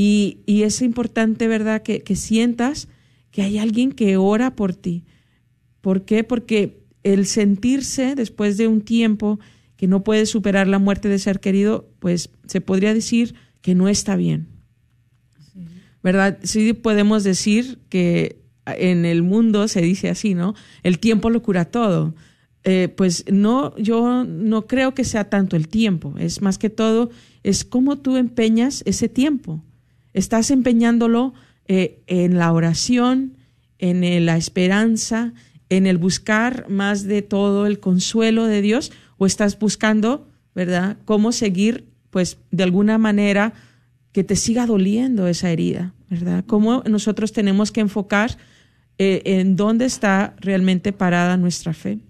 [0.00, 2.86] Y, es importante, ¿verdad?, que, sientas
[3.32, 5.02] que hay alguien que ora por ti.
[5.80, 6.22] ¿Por qué?
[6.22, 9.40] Porque el sentirse después de un tiempo
[9.76, 13.88] que no puedes superar la muerte de ser querido, pues se podría decir que no
[13.88, 14.46] está bien.
[16.00, 16.38] ¿Verdad?
[16.44, 20.54] Sí podemos decir que en el mundo se dice así, ¿no?
[20.84, 22.14] El tiempo lo cura todo.
[22.62, 27.10] Eh, pues no, yo no creo que sea tanto el tiempo, es más que todo,
[27.42, 29.64] es cómo tú empeñas ese tiempo.
[30.18, 31.32] Estás empeñándolo
[31.68, 33.36] eh, en la oración,
[33.78, 35.32] en la esperanza,
[35.68, 40.26] en el buscar más de todo el consuelo de Dios, o estás buscando,
[40.56, 43.52] ¿verdad?, cómo seguir, pues, de alguna manera
[44.10, 46.42] que te siga doliendo esa herida, ¿verdad?
[46.48, 48.38] Cómo nosotros tenemos que enfocar
[48.98, 52.00] eh, en dónde está realmente parada nuestra fe.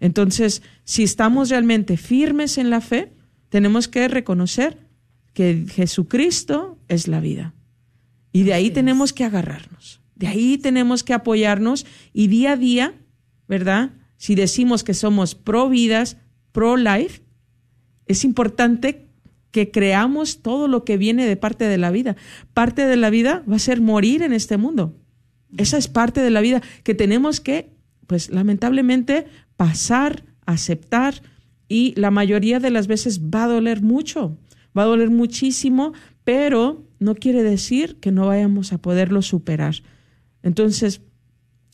[0.00, 3.12] Entonces, si estamos realmente firmes en la fe,
[3.50, 4.78] tenemos que reconocer
[5.34, 7.54] que Jesucristo es la vida.
[8.30, 10.02] Y de ahí tenemos que agarrarnos.
[10.14, 12.94] De ahí tenemos que apoyarnos y día a día,
[13.48, 13.92] ¿verdad?
[14.20, 16.18] si decimos que somos pro vidas,
[16.52, 17.22] pro life,
[18.04, 19.08] es importante
[19.50, 22.16] que creamos todo lo que viene de parte de la vida.
[22.52, 24.94] Parte de la vida va a ser morir en este mundo.
[25.56, 27.70] Esa es parte de la vida que tenemos que,
[28.06, 29.24] pues lamentablemente,
[29.56, 31.22] pasar, aceptar
[31.66, 34.36] y la mayoría de las veces va a doler mucho,
[34.76, 35.94] va a doler muchísimo,
[36.30, 39.74] pero no quiere decir que no vayamos a poderlo superar.
[40.44, 41.00] Entonces,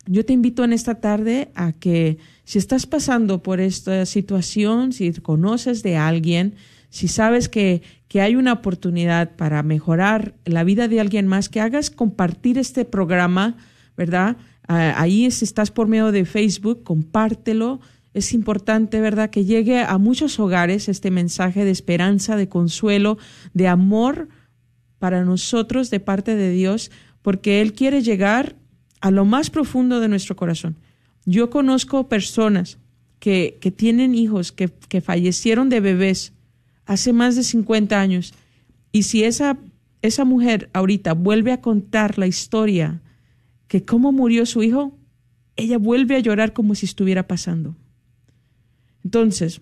[0.07, 5.13] yo te invito en esta tarde a que si estás pasando por esta situación, si
[5.13, 6.55] conoces de alguien,
[6.89, 11.61] si sabes que, que hay una oportunidad para mejorar la vida de alguien más, que
[11.61, 13.59] hagas compartir este programa,
[13.95, 14.39] ¿verdad?
[14.69, 17.81] ahí si estás por medio de Facebook, compártelo.
[18.15, 23.19] Es importante, ¿verdad?, que llegue a muchos hogares este mensaje de esperanza, de consuelo,
[23.53, 24.29] de amor
[25.07, 26.91] para nosotros de parte de Dios,
[27.23, 28.57] porque Él quiere llegar
[29.01, 30.75] a lo más profundo de nuestro corazón.
[31.25, 32.79] Yo conozco personas
[33.21, 36.33] que, que tienen hijos que, que, fallecieron de bebés
[36.87, 38.35] hace más de 50 años
[38.91, 39.59] y si esa,
[40.03, 43.01] esa mujer ahorita vuelve a contar la historia
[43.69, 44.99] que cómo murió su hijo,
[45.55, 47.77] ella vuelve a llorar como si estuviera pasando.
[49.05, 49.61] Entonces,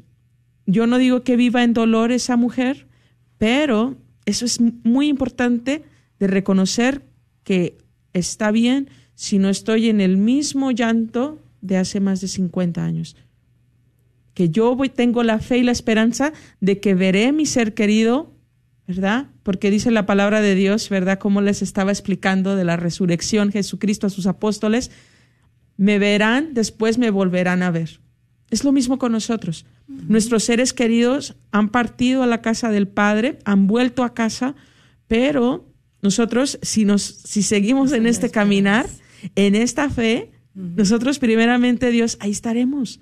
[0.64, 2.88] yo no digo que viva en dolor esa mujer,
[3.36, 5.84] pero eso es muy importante
[6.18, 7.02] de reconocer
[7.42, 7.78] que
[8.12, 13.16] está bien si no estoy en el mismo llanto de hace más de 50 años.
[14.34, 18.32] Que yo voy, tengo la fe y la esperanza de que veré mi ser querido,
[18.86, 19.28] ¿verdad?
[19.42, 21.18] Porque dice la palabra de Dios, ¿verdad?
[21.18, 24.90] Como les estaba explicando de la resurrección Jesucristo a sus apóstoles,
[25.76, 28.00] me verán, después me volverán a ver.
[28.50, 29.66] Es lo mismo con nosotros.
[29.88, 34.54] Nuestros seres queridos han partido a la casa del Padre, han vuelto a casa,
[35.08, 35.66] pero
[36.02, 38.86] nosotros, si, nos, si seguimos en este caminar,
[39.34, 43.00] en esta fe, nosotros primeramente Dios, ahí estaremos.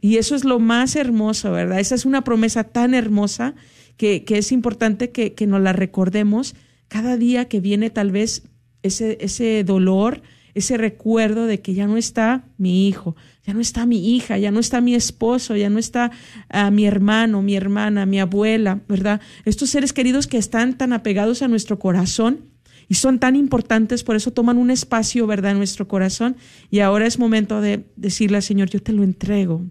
[0.00, 1.80] Y eso es lo más hermoso, ¿verdad?
[1.80, 3.54] Esa es una promesa tan hermosa
[3.96, 6.54] que, que es importante que, que, nos la recordemos
[6.86, 8.44] cada día que viene tal vez
[8.82, 10.22] ese, ese dolor,
[10.58, 13.16] ese recuerdo de que ya no está mi hijo,
[13.46, 16.10] ya no está mi hija, ya no está mi esposo, ya no está
[16.52, 19.20] uh, mi hermano, mi hermana, mi abuela, ¿verdad?
[19.44, 22.50] Estos seres queridos que están tan apegados a nuestro corazón
[22.88, 26.36] y son tan importantes, por eso toman un espacio, ¿verdad?, en nuestro corazón.
[26.70, 29.64] Y ahora es momento de decirle al Señor, yo te lo entrego.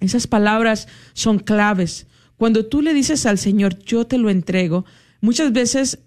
[0.00, 2.06] Esas palabras son claves.
[2.36, 4.84] Cuando tú le dices al Señor, yo te lo entrego,
[5.20, 6.00] muchas veces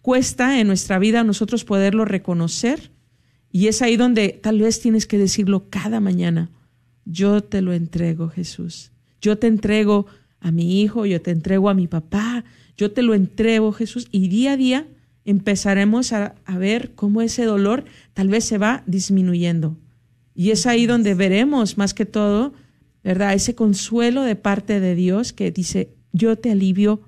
[0.00, 2.90] cuesta en nuestra vida nosotros poderlo reconocer.
[3.52, 6.50] Y es ahí donde tal vez tienes que decirlo cada mañana.
[7.04, 8.92] Yo te lo entrego, Jesús.
[9.20, 10.06] Yo te entrego
[10.40, 12.44] a mi hijo, yo te entrego a mi papá,
[12.76, 14.08] yo te lo entrego, Jesús.
[14.10, 14.86] Y día a día
[15.24, 17.84] empezaremos a, ver cómo ese dolor
[18.14, 19.76] tal vez se va disminuyendo.
[20.34, 22.54] Y es ahí donde veremos más que todo,
[23.04, 23.34] ¿verdad?
[23.34, 27.02] Ese consuelo de parte de Dios que dice, yo te alivio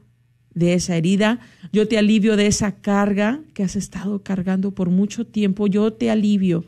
[0.55, 1.41] de esa herida,
[1.73, 6.11] yo te alivio de esa carga que has estado cargando por mucho tiempo, yo te
[6.11, 6.65] alivio.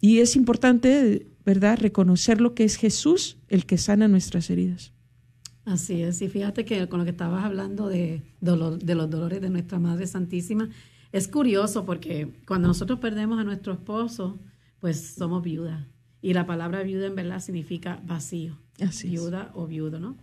[0.00, 4.92] Y es importante, ¿verdad?, reconocer lo que es Jesús el que sana nuestras heridas.
[5.64, 9.40] Así es, y fíjate que con lo que estabas hablando de, dolor, de los dolores
[9.40, 10.68] de nuestra Madre Santísima,
[11.10, 14.38] es curioso porque cuando nosotros perdemos a nuestro esposo,
[14.80, 15.88] pues somos viuda.
[16.20, 18.58] Y la palabra viuda en verdad significa vacío.
[18.80, 20.16] Así viuda o viudo, ¿no?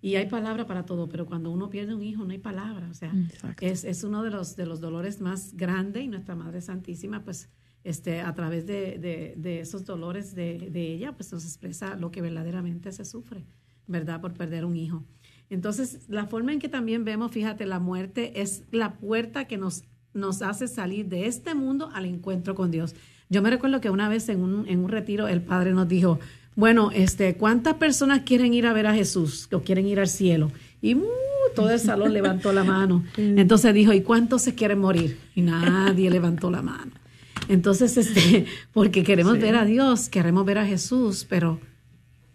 [0.00, 2.88] Y hay palabra para todo, pero cuando uno pierde un hijo no hay palabra.
[2.90, 3.12] O sea,
[3.60, 7.48] es, es, uno de los, de los dolores más grandes y nuestra Madre Santísima, pues,
[7.84, 12.10] este, a través de, de, de esos dolores de, de, ella, pues nos expresa lo
[12.10, 13.44] que verdaderamente se sufre.
[13.88, 14.20] ¿verdad?
[14.20, 15.02] Por perder un hijo.
[15.50, 19.82] Entonces, la forma en que también vemos, fíjate, la muerte es la puerta que nos,
[20.12, 22.94] nos hace salir de este mundo al encuentro con Dios.
[23.30, 26.18] Yo me recuerdo que una vez en un, en un retiro el Padre nos dijo,
[26.58, 30.50] bueno, este, ¿cuántas personas quieren ir a ver a Jesús o quieren ir al cielo?
[30.82, 31.06] Y uh,
[31.54, 33.04] todo el salón levantó la mano.
[33.16, 35.20] Entonces dijo, ¿y cuántos se quieren morir?
[35.36, 36.90] Y nadie levantó la mano.
[37.48, 41.60] Entonces, este, porque queremos ver a Dios, queremos ver a Jesús, pero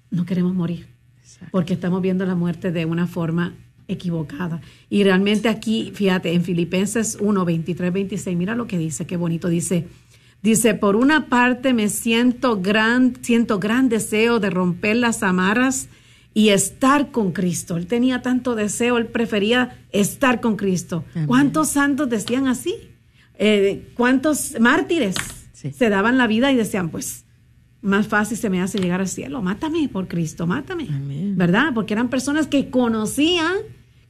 [0.10, 0.88] no queremos morir.
[1.52, 3.54] Porque estamos viendo la muerte de una forma
[3.90, 4.62] equivocada.
[4.90, 9.50] Y realmente aquí, fíjate, en Filipenses 1, 23, 26, mira lo que dice, qué bonito
[9.50, 9.86] dice.
[10.44, 15.88] Dice, por una parte me siento gran, siento gran deseo de romper las amarras
[16.34, 17.78] y estar con Cristo.
[17.78, 21.06] Él tenía tanto deseo, él prefería estar con Cristo.
[21.28, 22.76] ¿Cuántos santos decían así?
[23.36, 25.16] Eh, ¿Cuántos mártires
[25.54, 27.24] se daban la vida y decían, pues,
[27.82, 29.42] más fácil se me hace llegar al cielo.
[29.42, 30.88] Mátame por Cristo, mátame.
[31.36, 31.74] ¿Verdad?
[31.74, 33.56] Porque eran personas que conocían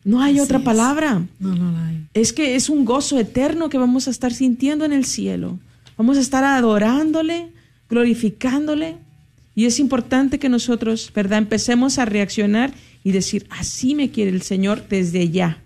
[0.06, 1.26] No hay otra palabra.
[1.40, 2.08] No, no hay.
[2.14, 5.60] Es que es un gozo eterno que vamos a estar sintiendo en el cielo.
[5.98, 7.50] Vamos a estar adorándole,
[7.90, 8.96] glorificándole.
[9.56, 14.42] Y es importante que nosotros, ¿verdad?, empecemos a reaccionar y decir, así me quiere el
[14.42, 15.64] Señor desde ya.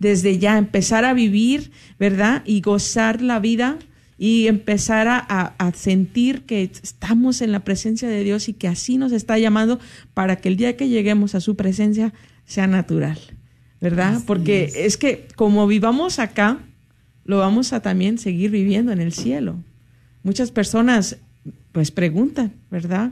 [0.00, 2.42] Desde ya, empezar a vivir, ¿verdad?
[2.44, 3.78] Y gozar la vida
[4.18, 9.12] y empezar a, sentir que estamos en la presencia de Dios y que así nos
[9.12, 9.78] está llamando
[10.12, 12.12] para que el día que lleguemos a su presencia
[12.44, 13.18] sea natural,
[13.80, 14.20] ¿verdad?
[14.26, 14.96] Porque es.
[14.96, 16.58] que como vivamos acá,
[17.24, 19.56] lo vamos a también seguir viviendo en el cielo.
[20.22, 21.18] Muchas personas
[21.74, 23.10] pues preguntan, ¿verdad?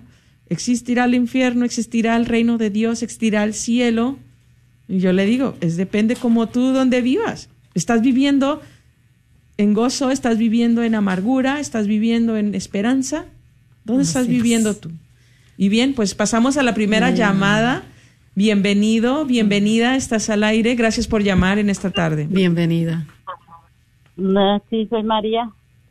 [0.48, 1.64] ¿Existirá el infierno?
[1.64, 3.02] ¿Existirá el reino de Dios?
[3.02, 4.18] ¿Existirá el cielo?
[4.86, 7.48] Y yo le digo, es depende como tú donde vivas.
[7.74, 8.62] ¿Estás viviendo
[9.58, 13.24] en gozo, estás viviendo en amargura, estás viviendo en esperanza.
[13.84, 14.92] ¿Dónde estás viviendo tú?
[15.56, 17.82] Y bien, pues pasamos a la primera llamada.
[18.36, 20.76] Bienvenido, bienvenida, estás al aire.
[20.76, 22.28] Gracias por llamar en esta tarde.
[22.30, 23.08] Bienvenida.
[24.70, 25.50] Sí, soy María.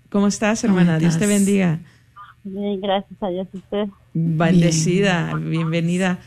[0.10, 1.00] ¿Cómo estás, hermana?
[1.00, 1.80] Dios te bendiga.
[2.44, 3.88] Bien, gracias a Dios usted.
[4.14, 6.20] Bendecida, bienvenida.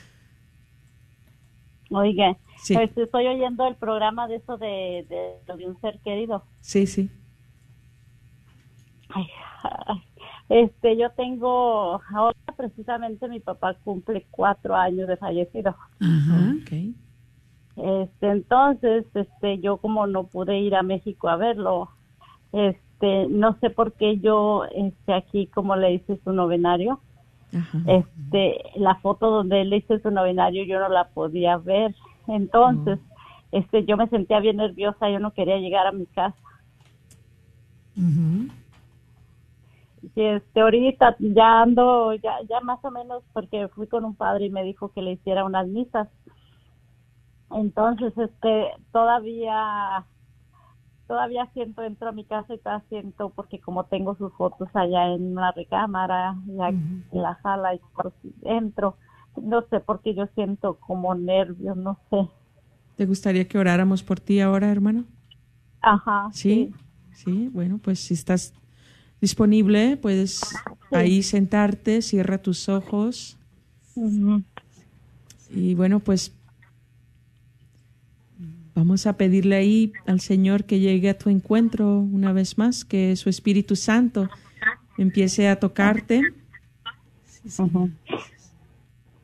[1.90, 2.36] Oiga,
[2.72, 6.44] pues estoy oyendo el programa de eso de, de, de un ser querido.
[6.60, 7.10] Sí, sí
[10.48, 15.74] este, yo tengo, ahora precisamente mi papá cumple cuatro años de fallecido.
[17.76, 21.90] Este, entonces, este, yo como no pude ir a México a verlo,
[22.55, 27.00] este, no sé por qué yo, este, aquí como le hice su novenario,
[27.86, 31.94] este, la foto donde él hice su novenario yo no la podía ver,
[32.26, 32.98] entonces,
[33.52, 36.36] este, yo me sentía bien nerviosa, yo no quería llegar a mi casa.
[40.16, 44.50] Este ahorita ya ando ya ya más o menos porque fui con un padre y
[44.50, 46.09] me dijo que le hiciera unas misas.
[47.50, 50.05] Entonces este todavía
[51.07, 55.14] todavía siento, entro a mi casa y todavía siento, porque como tengo sus fotos allá
[55.14, 56.72] en la recámara, ya
[57.12, 57.80] la sala y
[58.42, 58.96] entro,
[59.40, 62.28] no sé, porque yo siento como nervios, no sé.
[62.96, 65.05] ¿Te gustaría que oráramos por ti ahora, hermano?
[65.80, 66.30] Ajá.
[66.32, 66.72] Sí,
[67.12, 68.55] sí, bueno, pues si estás
[69.20, 70.40] disponible, puedes
[70.92, 73.36] ahí sentarte, cierra tus ojos.
[75.50, 76.32] Y bueno, pues
[78.75, 83.16] vamos a pedirle ahí al Señor que llegue a tu encuentro una vez más, que
[83.16, 84.29] su Espíritu Santo
[84.99, 86.22] empiece a tocarte.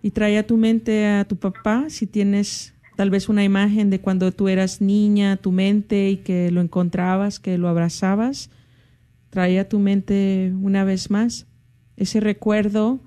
[0.03, 4.01] Y trae a tu mente a tu papá, si tienes tal vez una imagen de
[4.01, 8.51] cuando tú eras niña, tu mente y que lo encontrabas, que lo abrazabas.
[9.31, 11.47] Trae a tu mente una vez más
[11.97, 13.01] ese recuerdo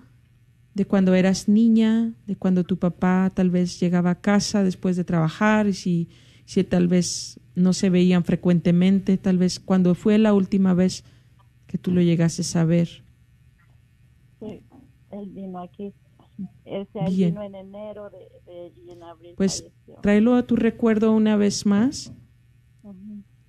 [0.73, 5.03] de cuando eras niña, de cuando tu papá tal vez llegaba a casa después de
[5.03, 6.09] trabajar y si,
[6.45, 11.03] si tal vez no se veían frecuentemente, tal vez cuando fue la última vez
[11.67, 13.03] que tú lo llegases a ver.
[14.39, 14.61] Sí,
[15.11, 15.93] él vino aquí.
[16.65, 19.33] Ese vino en enero de, y en abril.
[19.37, 19.65] Pues
[20.01, 22.13] tráelo a tu recuerdo una vez más.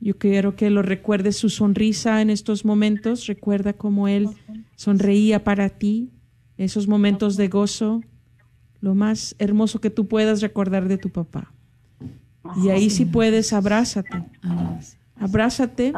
[0.00, 3.26] Yo quiero que lo recuerdes su sonrisa en estos momentos.
[3.26, 4.28] Recuerda cómo él
[4.76, 6.10] sonreía para ti,
[6.58, 8.02] esos momentos de gozo,
[8.80, 11.53] lo más hermoso que tú puedas recordar de tu papá.
[12.62, 14.24] Y ahí si puedes, abrázate.
[15.16, 15.92] Abrázate.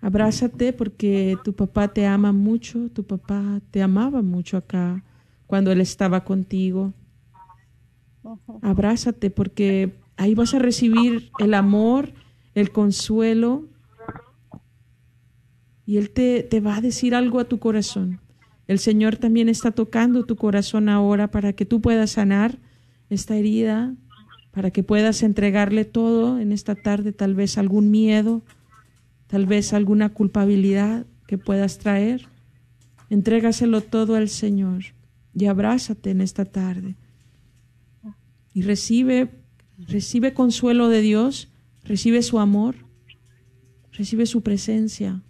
[0.00, 5.04] Abrázate porque tu papá te ama mucho, tu papá te amaba mucho acá
[5.46, 6.94] cuando él estaba contigo.
[8.62, 12.12] Abrázate porque ahí vas a recibir el amor,
[12.54, 13.68] el consuelo
[15.86, 18.20] y Él te, te va a decir algo a tu corazón.
[18.68, 22.58] El Señor también está tocando tu corazón ahora para que tú puedas sanar
[23.08, 23.96] esta herida,
[24.50, 28.42] para que puedas entregarle todo en esta tarde, tal vez algún miedo,
[29.26, 32.26] tal vez alguna culpabilidad que puedas traer.
[33.08, 34.84] Entrégaselo todo al Señor
[35.34, 36.96] y abrázate en esta tarde.
[38.52, 39.30] Y recibe,
[39.78, 41.48] recibe consuelo de Dios,
[41.84, 42.76] recibe su amor,
[43.92, 45.22] recibe su presencia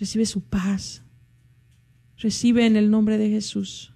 [0.00, 1.02] recibe su paz,
[2.16, 3.92] recibe en el nombre de Jesús,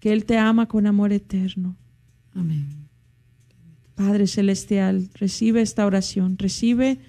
[0.00, 1.76] que Él te ama con amor eterno.
[2.34, 2.85] Amén.
[3.96, 7.00] Padre Celestial, recibe esta oración, recibe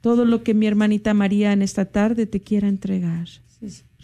[0.00, 3.28] todo lo que mi hermanita María en esta tarde te quiera entregar.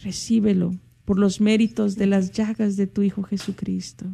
[0.02, 0.74] Recíbelo
[1.04, 4.04] por los méritos de las llagas de tu Hijo Jesucristo.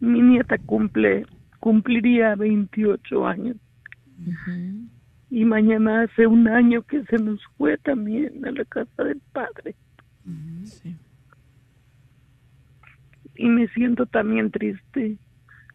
[0.00, 1.26] mi nieta cumple,
[1.64, 3.56] cumpliría 28 años.
[5.30, 9.74] Y mañana hace un año que se nos fue también a la casa del padre.
[13.34, 15.16] Y me siento también triste,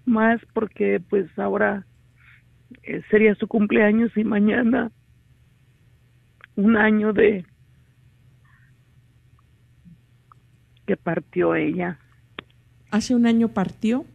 [0.06, 1.88] más porque pues ahora
[2.84, 4.92] eh, sería su cumpleaños y mañana
[6.56, 7.48] un año de
[10.86, 11.98] que partió ella.
[12.92, 14.06] ¿Hace un año partió?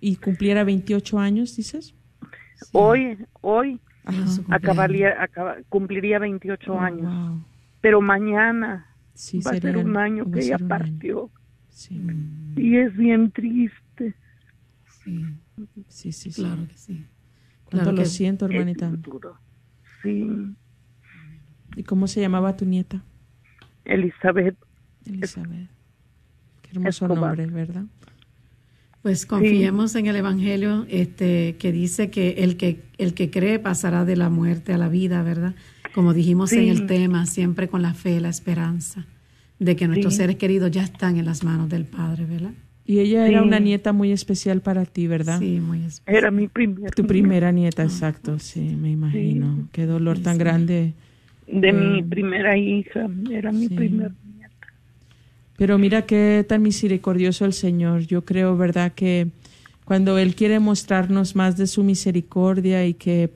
[0.00, 1.94] Y cumpliera 28 años, dices?
[2.72, 3.80] Hoy, hoy
[4.48, 5.28] acabaría,
[5.68, 7.42] cumpliría 28 años.
[7.80, 8.86] Pero mañana
[9.46, 11.30] va a ser un año que ella partió.
[12.56, 14.14] Y es bien triste.
[15.88, 16.32] Sí, sí, sí.
[16.32, 17.06] Claro que sí.
[17.70, 18.92] Claro lo siento, hermanita.
[20.02, 20.28] Sí.
[21.76, 23.04] ¿Y cómo se llamaba tu nieta?
[23.84, 24.56] Elizabeth.
[25.06, 25.68] Elizabeth.
[26.62, 27.84] Qué hermoso nombre, ¿verdad?
[29.02, 34.04] Pues confiemos en el Evangelio este, que dice que el, que el que cree pasará
[34.04, 35.54] de la muerte a la vida, ¿verdad?
[35.94, 39.06] Como dijimos en el tema, siempre con la fe, la esperanza
[39.58, 42.52] de que nuestros seres queridos ya están en las manos del Padre, ¿verdad?
[42.84, 45.38] Y ella era una nieta muy especial para ti, ¿verdad?
[45.38, 46.16] Sí, muy especial.
[46.16, 46.90] Era mi primera.
[46.90, 49.68] Tu primera nieta, exacto, sí, me imagino.
[49.72, 50.94] Qué dolor tan grande.
[51.46, 54.27] De mi primera hija, era mi primera nieta.
[55.58, 58.06] Pero mira qué tan misericordioso el Señor.
[58.06, 58.92] Yo creo, ¿verdad?
[58.94, 59.28] Que
[59.84, 63.30] cuando Él quiere mostrarnos más de su misericordia y que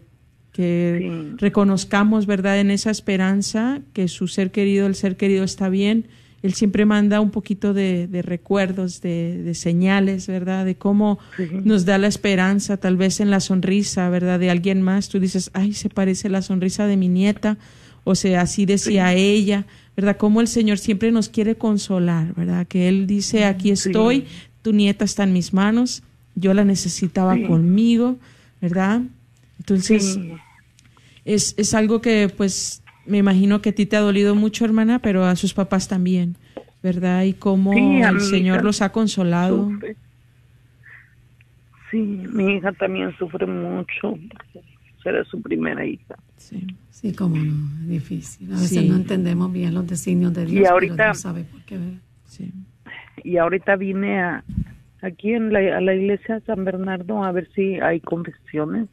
[0.52, 6.08] que reconozcamos, ¿verdad?, en esa esperanza que su ser querido, el ser querido está bien.
[6.42, 10.66] Él siempre manda un poquito de, recuerdos, de, señales, ¿verdad?
[10.66, 11.18] De cómo
[11.64, 14.40] nos da la esperanza, tal vez en la sonrisa, ¿verdad?
[14.40, 15.08] De alguien más.
[15.08, 17.58] Tú dices, ay, se parece la sonrisa de mi nieta,
[18.04, 19.66] o sea, así decía ella,
[19.96, 20.16] ¿verdad?
[20.16, 22.66] Cómo el Señor siempre nos quiere consolar, ¿verdad?
[22.66, 24.26] Que Él dice, aquí estoy,
[24.62, 26.02] tu nieta está en mis manos,
[26.34, 28.16] yo la necesitaba conmigo,
[28.60, 29.02] ¿verdad?
[29.58, 30.18] Entonces,
[31.24, 35.00] es, es algo que pues me imagino que a ti te ha dolido mucho, hermana,
[35.00, 36.36] pero a sus papás también,
[36.82, 37.24] ¿verdad?
[37.24, 39.70] Y cómo el Señor los ha consolado.
[41.90, 44.18] Sí, mi hija también sufre mucho,
[45.02, 46.16] será su primera hija.
[46.36, 48.52] Sí, sí, como no, es difícil.
[48.52, 51.62] A veces no entendemos bien los designios de Dios, y ahorita, pero Dios sabe por
[51.62, 51.78] qué.
[52.26, 52.52] Sí.
[53.24, 54.44] Y ahorita vine a
[55.02, 58.88] aquí en la, a la iglesia de San Bernardo a ver si hay confesiones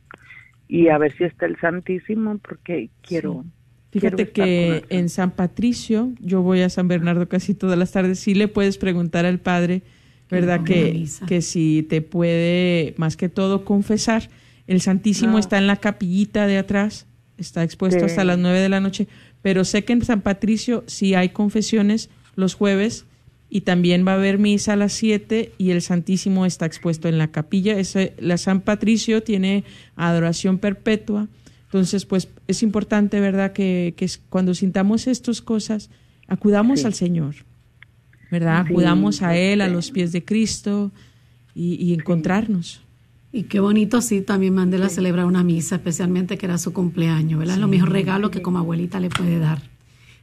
[0.67, 3.45] y a ver si está el Santísimo porque quiero.
[3.91, 8.35] Fíjate que en San Patricio, yo voy a San Bernardo casi todas las tardes, sí
[8.35, 9.81] le puedes preguntar al Padre,
[10.29, 10.63] ¿verdad?
[10.63, 14.29] Que, que si te puede, más que todo, confesar.
[14.69, 17.07] El Santísimo está en la capillita de atrás,
[17.39, 19.07] está expuesto hasta las nueve de la noche,
[19.41, 23.07] pero sé que en San Patricio sí hay confesiones los jueves
[23.49, 27.17] y también va a haber misa a las 7 y el Santísimo está expuesto en
[27.17, 27.79] la capilla.
[27.79, 29.63] Ese, la San Patricio tiene
[29.95, 31.29] adoración perpetua.
[31.63, 35.89] Entonces, pues es importante, ¿verdad?, que, que cuando sintamos estas cosas,
[36.27, 37.37] acudamos al Señor,
[38.29, 38.59] ¿verdad?
[38.59, 40.91] acudamos a Él, a los pies de Cristo
[41.55, 42.83] y, encontrarnos.
[43.31, 47.57] Y qué bonito, sí, también Mandela celebrar una misa, especialmente que era su cumpleaños, ¿verdad?
[47.57, 49.59] Lo mejor regalo que como abuelita le puede dar.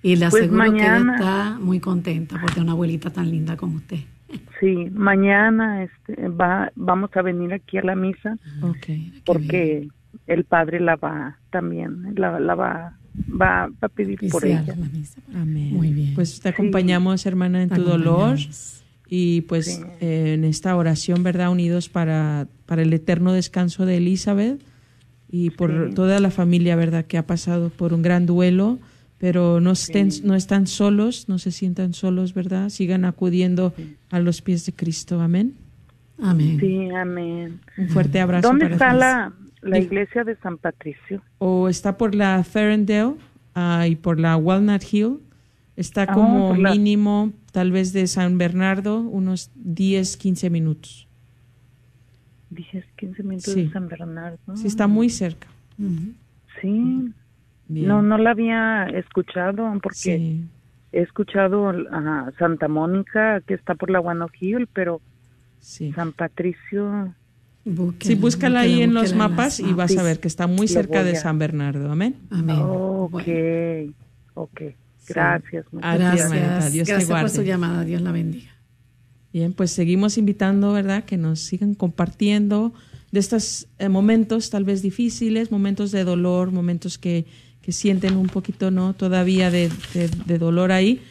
[0.02, 3.56] Y le pues aseguro que ella está muy contenta por tener una abuelita tan linda
[3.56, 3.98] como usted.
[4.58, 8.38] Sí, mañana este, va, vamos a venir aquí a la misa
[9.24, 9.88] porque
[10.26, 12.96] el padre la va también, la, la va,
[13.40, 14.74] va, a pedir por ella.
[15.34, 15.74] Amén.
[15.74, 16.14] Muy bien.
[16.14, 18.38] Pues te acompañamos, hermana, en tu dolor
[19.08, 21.50] y pues en esta oración, ¿verdad?
[21.50, 24.60] Unidos para, para el eterno descanso de Elizabeth
[25.30, 27.04] y por toda la familia, ¿verdad?
[27.04, 28.78] Que ha pasado por un gran duelo
[29.18, 32.68] pero no estén, no están solos, no se sientan solos, ¿verdad?
[32.68, 33.72] Sigan acudiendo
[34.10, 35.20] a los pies de Cristo.
[35.20, 35.54] Amén.
[36.18, 36.58] Amén.
[36.60, 37.60] Sí, amén.
[37.78, 38.48] Un fuerte abrazo.
[38.48, 39.32] ¿Dónde está la,
[39.62, 41.22] la, iglesia de San Patricio?
[41.38, 43.14] O está por la Ferndale
[43.54, 45.18] uh, y por la Walnut Hill.
[45.76, 51.08] Está ah, como mínimo, tal vez de San Bernardo, unos 10, 15 minutos.
[52.50, 54.36] 10, 15 minutos de San Bernardo.
[54.56, 55.48] Sí, está muy cerca.
[56.60, 57.14] Sí.
[57.66, 60.42] No, no la había escuchado porque
[60.92, 65.00] he escuchado a Santa Mónica que está por la Guanojil, pero
[65.58, 67.14] San Patricio.
[68.00, 71.16] sí, búscala ahí en los mapas y vas a ver que está muy cerca de
[71.16, 71.90] San Bernardo.
[71.90, 72.16] Amén.
[72.28, 72.58] Amén.
[72.60, 73.22] ok,
[74.34, 74.60] ok.
[75.08, 75.64] Gracias.
[75.72, 76.72] Gracias.
[76.72, 77.84] Dios Gracias por su llamada.
[77.84, 78.50] Dios la bendiga.
[79.32, 81.04] Bien, pues seguimos invitando, ¿verdad?
[81.04, 82.72] Que nos sigan compartiendo
[83.12, 87.26] de estos eh, momentos tal vez difíciles, momentos de dolor, momentos que
[87.66, 89.68] que sienten un poquito no todavía de,
[90.38, 91.02] dolor ahí.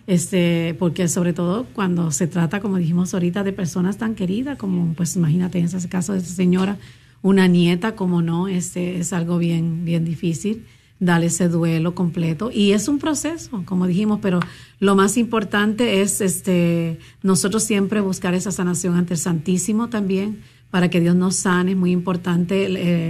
[0.05, 4.93] este Porque sobre todo cuando se trata, como dijimos ahorita, de personas tan queridas como,
[4.93, 6.77] pues imagínate en ese caso de esa señora,
[7.23, 10.65] una nieta, como no, este es algo bien, bien difícil.
[10.99, 12.51] Dar ese duelo completo.
[12.53, 14.39] Y es un proceso, como dijimos, pero
[14.79, 20.89] lo más importante es este, nosotros siempre buscar esa sanación ante el Santísimo también, para
[20.89, 22.67] que Dios nos sane, es muy importante,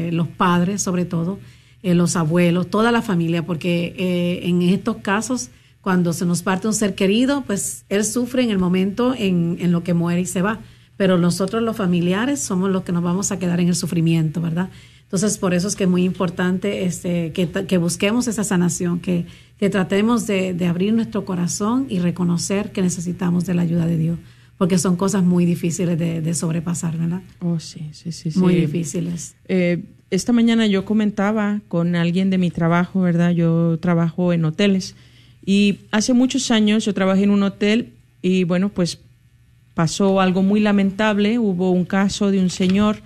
[0.07, 1.39] eh, los padres sobre todo,
[1.83, 5.49] eh, los abuelos, toda la familia, porque eh, en estos casos,
[5.81, 9.71] cuando se nos parte un ser querido, pues él sufre en el momento en, en
[9.71, 10.59] lo que muere y se va,
[10.95, 14.69] pero nosotros los familiares somos los que nos vamos a quedar en el sufrimiento, ¿verdad?
[15.09, 19.25] Entonces, por eso es que es muy importante este, que, que busquemos esa sanación, que,
[19.57, 23.97] que tratemos de, de, abrir nuestro corazón y reconocer que necesitamos de la ayuda de
[23.97, 24.19] Dios,
[24.59, 27.23] porque son cosas muy difíciles de, de sobrepasar, ¿verdad?
[27.39, 28.29] Oh, sí, sí, sí.
[28.35, 28.61] Muy sí.
[28.61, 29.35] difíciles.
[29.47, 33.31] Eh, esta mañana yo comentaba con alguien de mi trabajo, ¿verdad?
[33.31, 34.95] Yo trabajo en hoteles
[35.43, 38.99] y hace muchos años yo trabajé en un hotel y bueno, pues
[39.73, 43.01] pasó algo muy lamentable, hubo un caso de un señor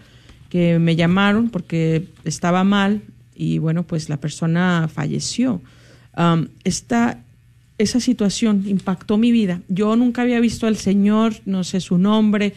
[0.54, 3.02] que me llamaron porque estaba mal
[3.34, 5.64] y bueno, pues la persona falleció.
[6.64, 7.24] Esta,
[7.80, 9.62] esa situación impactó mi vida.
[9.68, 12.54] Yo nunca había visto al Señor, no sé su nombre,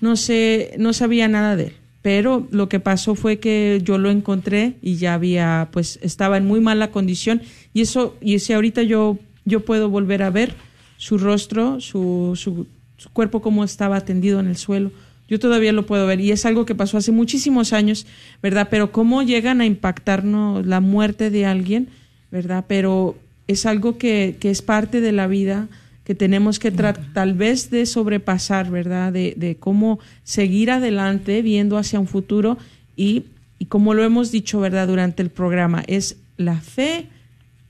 [0.00, 1.72] no sé, no sabía nada de él.
[2.02, 6.46] Pero lo que pasó fue que yo lo encontré y ya había, pues estaba en
[6.46, 7.42] muy mala condición
[7.72, 10.56] y eso, y si ahorita yo, yo puedo volver a ver
[10.96, 12.66] su rostro, su, su,
[12.96, 14.90] su cuerpo como estaba tendido en el suelo
[15.28, 18.06] yo todavía lo puedo ver y es algo que pasó hace muchísimos años,
[18.42, 18.68] ¿verdad?
[18.70, 21.88] Pero cómo llegan a impactarnos la muerte de alguien,
[22.30, 22.64] ¿verdad?
[22.68, 23.16] Pero
[23.48, 25.68] es algo que, que es parte de la vida
[26.04, 29.12] que tenemos que tratar tal vez de sobrepasar, ¿verdad?
[29.12, 32.58] De, de, cómo seguir adelante viendo hacia un futuro
[32.94, 33.24] y,
[33.58, 34.86] y como lo hemos dicho, ¿verdad?
[34.86, 37.08] Durante el programa, es la fe,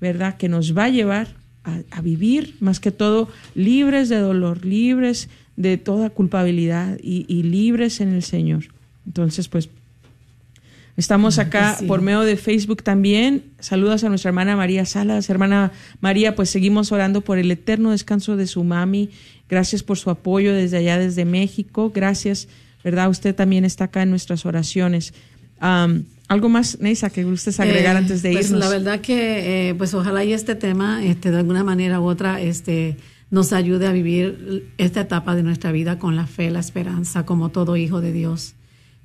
[0.03, 0.37] ¿verdad?
[0.37, 1.29] Que nos va a llevar
[1.65, 7.43] a, a vivir más que todo libres de dolor, libres de toda culpabilidad y, y,
[7.43, 8.65] libres en el Señor.
[9.07, 9.71] Entonces, pues,
[10.97, 11.87] estamos acá sí.
[11.87, 13.45] por medio de Facebook también.
[13.59, 15.31] Saludos a nuestra hermana María Salas.
[15.31, 19.11] Hermana María, pues seguimos orando por el eterno descanso de su mami.
[19.49, 21.91] Gracias por su apoyo desde allá, desde México.
[21.95, 22.49] Gracias,
[22.85, 23.09] ¿verdad?
[23.09, 25.15] Usted también está acá en nuestras oraciones.
[25.63, 28.61] Um, ¿Algo más, Neisa, que gustes agregar eh, antes de pues irnos?
[28.61, 32.41] La verdad que, eh, pues ojalá y este tema, este, de alguna manera u otra,
[32.41, 32.97] este
[33.31, 37.51] nos ayude a vivir esta etapa de nuestra vida con la fe, la esperanza, como
[37.51, 38.55] todo hijo de Dios.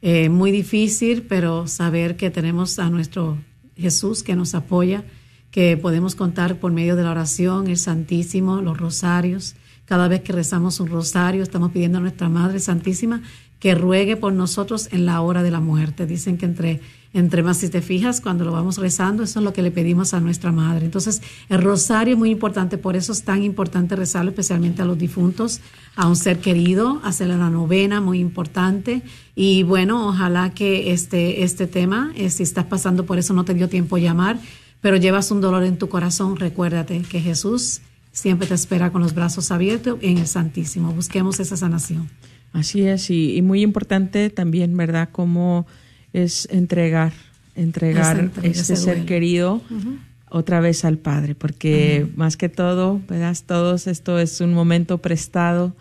[0.02, 3.38] Eh, muy difícil, pero saber que tenemos a nuestro
[3.76, 5.04] Jesús que nos apoya,
[5.50, 9.56] que podemos contar por medio de la oración, el Santísimo, los rosarios.
[9.86, 13.22] Cada vez que rezamos un rosario, estamos pidiendo a nuestra Madre Santísima
[13.60, 16.08] que ruegue por nosotros en la hora de la muerte.
[16.08, 16.82] Dicen que entre
[17.14, 20.14] entre más si te fijas, cuando lo vamos rezando, eso es lo que le pedimos
[20.14, 20.86] a nuestra madre.
[20.86, 24.98] Entonces, el rosario es muy importante, por eso es tan importante rezarlo, especialmente a los
[24.98, 25.60] difuntos,
[25.98, 29.02] a un ser querido, hacerle la novena, muy importante.
[29.36, 33.54] Y bueno, ojalá que este, este tema, eh, si estás pasando por eso, no te
[33.54, 34.40] dio tiempo llamar,
[34.80, 37.82] pero llevas un dolor en tu corazón, recuérdate que Jesús
[38.14, 40.94] siempre te espera con los brazos abiertos en el Santísimo.
[40.94, 42.10] Busquemos esa sanación.
[42.54, 45.10] Así es, y, y muy importante también, ¿verdad?
[45.12, 45.66] Como
[46.14, 47.14] es entregar,
[47.56, 49.06] entregar entrega, este ser duele.
[49.06, 49.98] querido uh -huh.
[50.30, 52.16] otra vez al Padre, porque uh -huh.
[52.16, 53.38] más que todo, ¿verdad?
[53.46, 55.76] Todos esto es un momento prestado,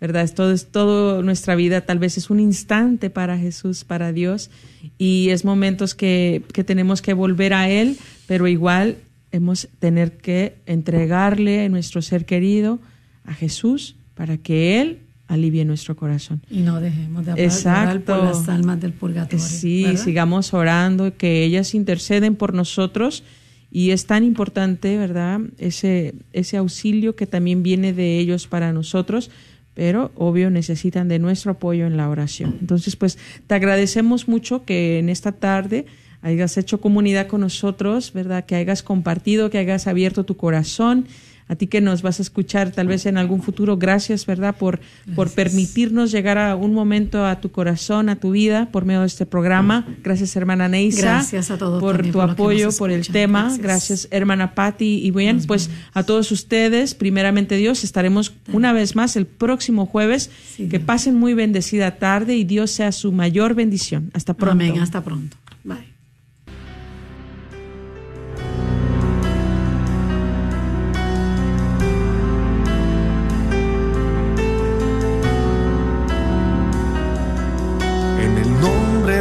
[0.00, 0.22] ¿verdad?
[0.22, 4.50] Esto es todo nuestra vida, tal vez es un instante para Jesús, para Dios,
[4.98, 8.96] y es momentos que, que tenemos que volver a Él, pero igual
[9.32, 12.80] hemos tener que entregarle nuestro ser querido
[13.24, 16.42] a Jesús para que Él alivie nuestro corazón.
[16.50, 19.44] Y no dejemos de orar por las almas del purgatorio.
[19.44, 20.00] Sí, ¿verdad?
[20.00, 23.24] sigamos orando, que ellas interceden por nosotros
[23.70, 25.40] y es tan importante, ¿verdad?
[25.58, 29.30] Ese, ese auxilio que también viene de ellos para nosotros,
[29.74, 32.56] pero obvio necesitan de nuestro apoyo en la oración.
[32.60, 35.86] Entonces, pues te agradecemos mucho que en esta tarde
[36.22, 38.46] hayas hecho comunidad con nosotros, ¿verdad?
[38.46, 41.06] Que hayas compartido, que hayas abierto tu corazón
[41.48, 43.76] a ti que nos vas a escuchar tal vez en algún futuro.
[43.76, 44.56] Gracias, ¿verdad?
[44.56, 45.16] Por, Gracias.
[45.16, 49.06] por permitirnos llegar a un momento a tu corazón, a tu vida, por medio de
[49.06, 49.86] este programa.
[50.02, 51.02] Gracias, hermana Neisa.
[51.02, 51.80] Gracias a todos.
[51.80, 53.42] Por tu por apoyo, por el tema.
[53.42, 53.76] Gracias.
[53.76, 55.00] Gracias, hermana Patti.
[55.04, 55.84] Y bien, nos pues vemos.
[55.94, 60.30] a todos ustedes, primeramente Dios, estaremos una vez más el próximo jueves.
[60.56, 64.10] Sí, que pasen muy bendecida tarde y Dios sea su mayor bendición.
[64.14, 64.52] Hasta pronto.
[64.52, 65.36] Amén, hasta pronto.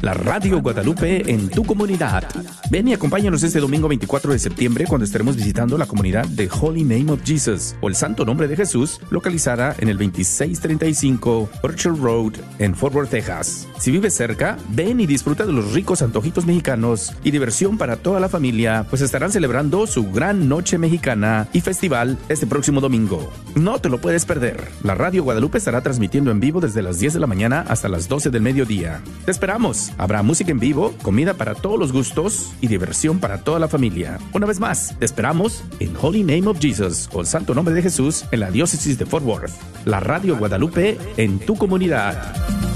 [0.00, 2.24] la Radio Guadalupe en tu comunidad.
[2.70, 6.84] Ven y acompáñanos este domingo 24 de septiembre cuando estaremos visitando la comunidad de Holy
[6.84, 12.32] Name of Jesus o el Santo Nombre de Jesús, localizada en el 2635 Orchard Road
[12.58, 13.68] en Fort Worth, Texas.
[13.78, 18.20] Si vives cerca, ven y disfruta de los ricos antojitos mexicanos y diversión para toda
[18.20, 23.32] la familia, pues estarán celebrando su gran noche mexicana y festival este próximo domingo.
[23.54, 24.68] No te lo puedes perder.
[24.82, 28.08] La Radio Guadalupe estará transmitiendo en vivo desde las 10 de la mañana hasta las
[28.08, 29.00] 12 del mediodía.
[29.24, 29.85] Te esperamos.
[29.98, 34.18] Habrá música en vivo, comida para todos los gustos y diversión para toda la familia.
[34.32, 37.82] Una vez más, te esperamos en Holy Name of Jesus o el Santo Nombre de
[37.82, 39.52] Jesús en la diócesis de Fort Worth.
[39.84, 42.75] La Radio Guadalupe en tu comunidad.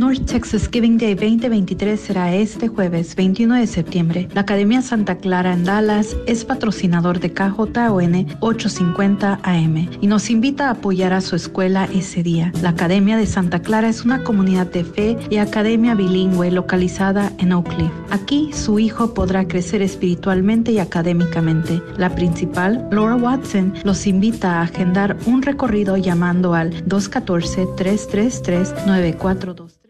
[0.00, 4.28] North Texas Giving Day 2023 será este jueves 21 de septiembre.
[4.32, 10.68] La Academia Santa Clara en Dallas es patrocinador de KJON 850 AM y nos invita
[10.68, 12.50] a apoyar a su escuela ese día.
[12.62, 17.52] La Academia de Santa Clara es una comunidad de fe y academia bilingüe localizada en
[17.52, 17.68] Oak.
[18.08, 21.82] Aquí su hijo podrá crecer espiritualmente y académicamente.
[21.98, 29.89] La principal, Laura Watson, los invita a agendar un recorrido llamando al 214 333 9423